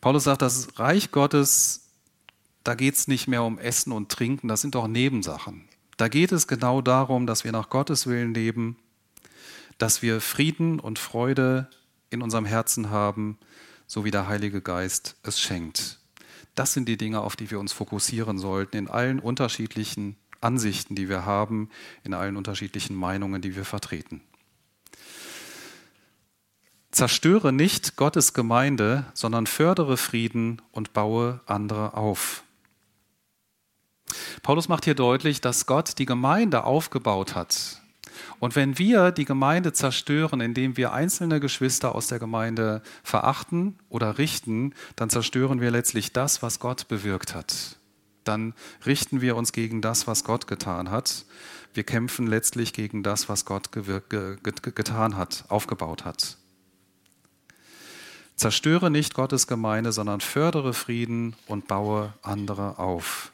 Paulus 0.00 0.24
sagt, 0.24 0.42
das 0.42 0.78
Reich 0.78 1.10
Gottes, 1.10 1.88
da 2.64 2.74
geht 2.74 2.94
es 2.94 3.08
nicht 3.08 3.26
mehr 3.26 3.42
um 3.42 3.58
Essen 3.58 3.92
und 3.92 4.10
Trinken, 4.10 4.48
das 4.48 4.60
sind 4.60 4.74
doch 4.74 4.86
Nebensachen. 4.86 5.68
Da 5.96 6.08
geht 6.08 6.32
es 6.32 6.46
genau 6.46 6.80
darum, 6.80 7.26
dass 7.26 7.44
wir 7.44 7.52
nach 7.52 7.68
Gottes 7.68 8.06
Willen 8.06 8.34
leben, 8.34 8.76
dass 9.78 10.02
wir 10.02 10.20
Frieden 10.20 10.80
und 10.80 10.98
Freude 10.98 11.68
in 12.12 12.22
unserem 12.22 12.44
Herzen 12.44 12.90
haben, 12.90 13.38
so 13.86 14.04
wie 14.04 14.10
der 14.10 14.28
Heilige 14.28 14.60
Geist 14.60 15.16
es 15.22 15.40
schenkt. 15.40 15.98
Das 16.54 16.72
sind 16.72 16.88
die 16.88 16.96
Dinge, 16.96 17.20
auf 17.20 17.36
die 17.36 17.50
wir 17.50 17.58
uns 17.58 17.72
fokussieren 17.72 18.38
sollten, 18.38 18.76
in 18.76 18.88
allen 18.88 19.18
unterschiedlichen 19.18 20.16
Ansichten, 20.40 20.94
die 20.94 21.08
wir 21.08 21.24
haben, 21.24 21.70
in 22.04 22.14
allen 22.14 22.36
unterschiedlichen 22.36 22.94
Meinungen, 22.94 23.40
die 23.40 23.56
wir 23.56 23.64
vertreten. 23.64 24.22
Zerstöre 26.90 27.52
nicht 27.52 27.96
Gottes 27.96 28.34
Gemeinde, 28.34 29.06
sondern 29.14 29.46
fördere 29.46 29.96
Frieden 29.96 30.60
und 30.72 30.92
baue 30.92 31.40
andere 31.46 31.94
auf. 31.94 32.44
Paulus 34.42 34.68
macht 34.68 34.84
hier 34.84 34.94
deutlich, 34.94 35.40
dass 35.40 35.64
Gott 35.64 35.98
die 35.98 36.04
Gemeinde 36.04 36.64
aufgebaut 36.64 37.34
hat. 37.34 37.81
Und 38.38 38.56
wenn 38.56 38.78
wir 38.78 39.10
die 39.10 39.24
Gemeinde 39.24 39.72
zerstören, 39.72 40.40
indem 40.40 40.76
wir 40.76 40.92
einzelne 40.92 41.40
Geschwister 41.40 41.94
aus 41.94 42.06
der 42.06 42.18
Gemeinde 42.18 42.82
verachten 43.02 43.78
oder 43.88 44.18
richten, 44.18 44.74
dann 44.96 45.10
zerstören 45.10 45.60
wir 45.60 45.70
letztlich 45.70 46.12
das, 46.12 46.42
was 46.42 46.58
Gott 46.58 46.88
bewirkt 46.88 47.34
hat. 47.34 47.76
Dann 48.24 48.54
richten 48.86 49.20
wir 49.20 49.36
uns 49.36 49.52
gegen 49.52 49.80
das, 49.80 50.06
was 50.06 50.24
Gott 50.24 50.46
getan 50.46 50.90
hat. 50.90 51.24
Wir 51.74 51.84
kämpfen 51.84 52.26
letztlich 52.26 52.72
gegen 52.72 53.02
das, 53.02 53.28
was 53.28 53.44
Gott 53.44 53.70
getan 53.72 55.16
hat, 55.16 55.44
aufgebaut 55.48 56.04
hat. 56.04 56.36
Zerstöre 58.36 58.90
nicht 58.90 59.14
Gottes 59.14 59.46
Gemeinde, 59.46 59.92
sondern 59.92 60.20
fördere 60.20 60.74
Frieden 60.74 61.36
und 61.46 61.68
baue 61.68 62.12
andere 62.22 62.78
auf. 62.78 63.31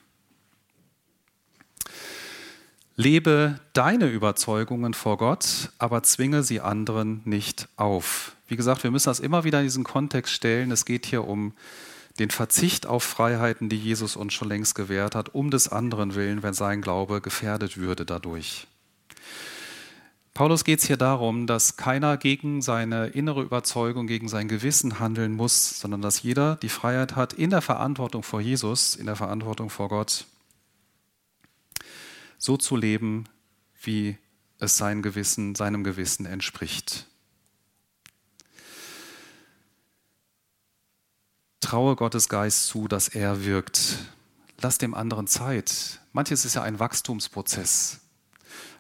Lebe 3.01 3.61
deine 3.75 4.09
Überzeugungen 4.09 4.93
vor 4.93 5.19
Gott, 5.19 5.71
aber 5.79 6.03
zwinge 6.03 6.43
sie 6.43 6.61
anderen 6.61 7.21
nicht 7.25 7.69
auf. 7.77 8.33
Wie 8.49 8.57
gesagt, 8.57 8.83
wir 8.83 8.91
müssen 8.91 9.09
das 9.09 9.21
immer 9.21 9.45
wieder 9.45 9.61
in 9.61 9.67
diesen 9.67 9.85
Kontext 9.85 10.35
stellen. 10.35 10.73
Es 10.73 10.85
geht 10.85 11.07
hier 11.07 11.29
um 11.29 11.53
den 12.19 12.31
Verzicht 12.31 12.87
auf 12.87 13.05
Freiheiten, 13.05 13.69
die 13.69 13.79
Jesus 13.79 14.17
uns 14.17 14.35
schon 14.35 14.49
längst 14.49 14.75
gewährt 14.75 15.15
hat, 15.15 15.33
um 15.33 15.53
des 15.53 15.69
anderen 15.69 16.17
willen, 16.17 16.43
wenn 16.43 16.55
sein 16.55 16.83
Glaube 16.83 17.21
gefährdet 17.21 17.77
würde 17.77 18.05
dadurch. 18.05 18.67
Paulus 20.35 20.65
geht 20.65 20.81
es 20.81 20.89
hier 20.89 20.97
darum, 20.97 21.47
dass 21.47 21.77
keiner 21.77 22.17
gegen 22.17 22.63
seine 22.63 23.07
innere 23.07 23.43
Überzeugung, 23.43 24.09
gegen 24.09 24.27
sein 24.27 24.49
Gewissen 24.49 24.99
handeln 24.99 25.35
muss, 25.35 25.79
sondern 25.79 26.03
dass 26.03 26.25
jeder 26.25 26.57
die 26.57 26.69
Freiheit 26.69 27.15
hat, 27.15 27.33
in 27.33 27.51
der 27.51 27.63
Verantwortung 27.63 28.25
vor 28.25 28.41
Jesus, 28.41 28.97
in 28.97 29.07
der 29.07 29.15
Verantwortung 29.15 29.71
vor 29.71 29.89
Gott, 29.89 30.27
so 32.39 32.57
zu 32.57 32.77
leben, 32.77 33.25
wie 33.83 34.17
es 34.59 34.77
sein 34.77 35.03
Gewissen, 35.03 35.55
seinem 35.55 35.85
Gewissen 35.85 36.27
entspricht. 36.27 37.07
Traue 41.61 41.97
Gottes 41.97 42.29
Geist 42.29 42.69
zu, 42.69 42.89
dass 42.89 43.09
er 43.09 43.45
wirkt. 43.45 43.99
Lass 44.61 44.79
dem 44.79 44.95
anderen 44.95 45.27
Zeit. 45.27 46.01
Manches 46.13 46.45
ist 46.45 46.55
ja 46.55 46.63
ein 46.63 46.81
Wachstumsprozess. 46.81 48.01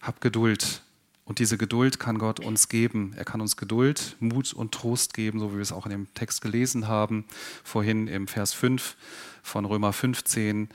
Hab 0.00 0.20
Geduld. 0.20 0.82
Und 1.24 1.40
diese 1.40 1.58
Geduld 1.58 2.00
kann 2.00 2.18
Gott 2.18 2.40
uns 2.40 2.68
geben. 2.68 3.12
Er 3.16 3.26
kann 3.26 3.42
uns 3.42 3.58
Geduld, 3.58 4.16
Mut 4.18 4.54
und 4.54 4.72
Trost 4.72 5.12
geben, 5.12 5.38
so 5.38 5.50
wie 5.50 5.56
wir 5.56 5.62
es 5.62 5.72
auch 5.72 5.84
in 5.84 5.90
dem 5.90 6.14
Text 6.14 6.40
gelesen 6.40 6.88
haben, 6.88 7.26
vorhin 7.62 8.08
im 8.08 8.26
Vers 8.26 8.54
5 8.54 8.96
von 9.48 9.64
Römer 9.64 9.92
15. 9.92 10.68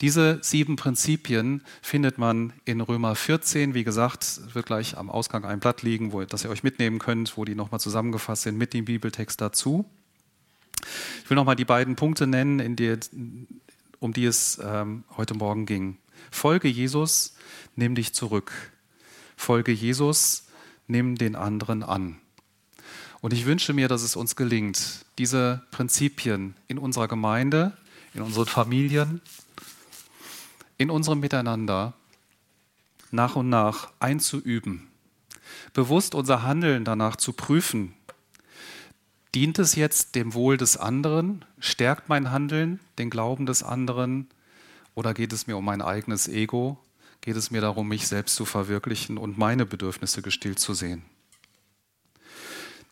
Diese 0.00 0.38
sieben 0.42 0.76
Prinzipien 0.76 1.62
findet 1.82 2.18
man 2.18 2.52
in 2.64 2.80
Römer 2.80 3.14
14. 3.14 3.74
Wie 3.74 3.82
gesagt, 3.82 4.54
wird 4.54 4.66
gleich 4.66 4.96
am 4.96 5.10
Ausgang 5.10 5.44
ein 5.44 5.58
Blatt 5.58 5.82
liegen, 5.82 6.12
wo, 6.12 6.22
das 6.22 6.44
ihr 6.44 6.50
euch 6.50 6.62
mitnehmen 6.62 6.98
könnt, 6.98 7.36
wo 7.36 7.44
die 7.44 7.54
nochmal 7.54 7.80
zusammengefasst 7.80 8.42
sind 8.42 8.56
mit 8.56 8.74
dem 8.74 8.84
Bibeltext 8.84 9.40
dazu. 9.40 9.84
Ich 11.24 11.30
will 11.30 11.34
nochmal 11.34 11.56
die 11.56 11.64
beiden 11.64 11.96
Punkte 11.96 12.26
nennen, 12.26 12.76
die, 12.76 12.96
um 13.98 14.12
die 14.12 14.24
es 14.24 14.60
ähm, 14.62 15.04
heute 15.16 15.34
Morgen 15.34 15.66
ging. 15.66 15.98
Folge 16.30 16.68
Jesus, 16.68 17.34
nimm 17.76 17.94
dich 17.94 18.14
zurück. 18.14 18.52
Folge 19.36 19.72
Jesus, 19.72 20.46
nimm 20.86 21.16
den 21.16 21.34
anderen 21.34 21.82
an. 21.82 22.20
Und 23.20 23.32
ich 23.32 23.44
wünsche 23.44 23.72
mir, 23.72 23.88
dass 23.88 24.02
es 24.02 24.16
uns 24.16 24.34
gelingt, 24.34 25.04
diese 25.18 25.62
Prinzipien 25.70 26.54
in 26.68 26.78
unserer 26.78 27.08
Gemeinde, 27.08 27.76
in 28.14 28.22
unseren 28.22 28.46
Familien, 28.46 29.20
in 30.78 30.90
unserem 30.90 31.20
Miteinander 31.20 31.94
nach 33.10 33.36
und 33.36 33.48
nach 33.48 33.90
einzuüben, 34.00 34.88
bewusst 35.72 36.14
unser 36.14 36.42
Handeln 36.42 36.84
danach 36.84 37.16
zu 37.16 37.32
prüfen. 37.32 37.94
Dient 39.34 39.58
es 39.58 39.74
jetzt 39.74 40.14
dem 40.14 40.34
Wohl 40.34 40.56
des 40.56 40.76
anderen? 40.76 41.44
Stärkt 41.60 42.08
mein 42.08 42.30
Handeln 42.30 42.80
den 42.98 43.10
Glauben 43.10 43.46
des 43.46 43.62
anderen? 43.62 44.28
Oder 44.94 45.14
geht 45.14 45.32
es 45.32 45.46
mir 45.46 45.56
um 45.56 45.64
mein 45.64 45.82
eigenes 45.82 46.26
Ego? 46.26 46.78
geht 47.20 47.36
es 47.36 47.50
mir 47.50 47.60
darum, 47.60 47.88
mich 47.88 48.08
selbst 48.08 48.34
zu 48.34 48.44
verwirklichen 48.44 49.18
und 49.18 49.38
meine 49.38 49.66
Bedürfnisse 49.66 50.22
gestillt 50.22 50.58
zu 50.58 50.74
sehen. 50.74 51.02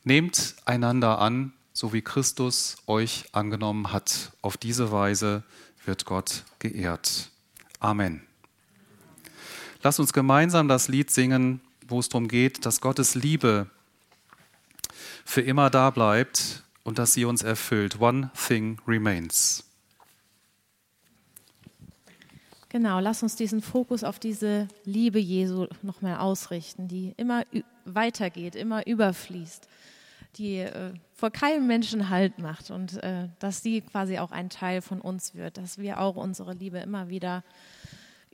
Nehmt 0.04 0.57
einander 0.64 1.18
an, 1.18 1.52
so 1.78 1.92
wie 1.92 2.02
Christus 2.02 2.76
euch 2.88 3.26
angenommen 3.30 3.92
hat. 3.92 4.32
Auf 4.42 4.56
diese 4.56 4.90
Weise 4.90 5.44
wird 5.84 6.06
Gott 6.06 6.42
geehrt. 6.58 7.30
Amen. 7.78 8.22
Lasst 9.84 10.00
uns 10.00 10.12
gemeinsam 10.12 10.66
das 10.66 10.88
Lied 10.88 11.12
singen, 11.12 11.60
wo 11.86 12.00
es 12.00 12.08
darum 12.08 12.26
geht, 12.26 12.66
dass 12.66 12.80
Gottes 12.80 13.14
Liebe 13.14 13.70
für 15.24 15.40
immer 15.40 15.70
da 15.70 15.90
bleibt 15.90 16.64
und 16.82 16.98
dass 16.98 17.14
sie 17.14 17.24
uns 17.24 17.44
erfüllt. 17.44 18.00
One 18.00 18.32
thing 18.34 18.80
remains. 18.84 19.62
Genau, 22.70 22.98
lass 22.98 23.22
uns 23.22 23.36
diesen 23.36 23.62
Fokus 23.62 24.02
auf 24.02 24.18
diese 24.18 24.66
Liebe 24.84 25.20
Jesu 25.20 25.68
nochmal 25.82 26.16
ausrichten, 26.16 26.88
die 26.88 27.14
immer 27.16 27.44
weitergeht, 27.84 28.56
immer 28.56 28.84
überfließt, 28.84 29.68
die 30.38 30.56
äh, 30.56 30.92
vor 31.18 31.33
keinem 31.33 31.66
Menschen 31.66 32.11
Halt 32.11 32.38
macht 32.38 32.70
und 32.70 33.02
äh, 33.02 33.26
dass 33.40 33.61
sie 33.61 33.81
quasi 33.81 34.18
auch 34.18 34.31
ein 34.31 34.50
Teil 34.50 34.81
von 34.81 35.00
uns 35.00 35.35
wird, 35.35 35.59
dass 35.59 35.76
wir 35.76 35.98
auch 35.98 36.14
unsere 36.14 36.54
Liebe 36.54 36.78
immer 36.78 37.09
wieder 37.09 37.42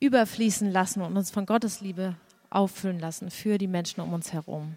überfließen 0.00 0.70
lassen 0.70 1.00
und 1.00 1.16
uns 1.16 1.30
von 1.30 1.46
Gottes 1.46 1.80
Liebe 1.80 2.14
auffüllen 2.50 3.00
lassen 3.00 3.30
für 3.30 3.56
die 3.56 3.68
Menschen 3.68 4.02
um 4.02 4.12
uns 4.12 4.34
herum. 4.34 4.76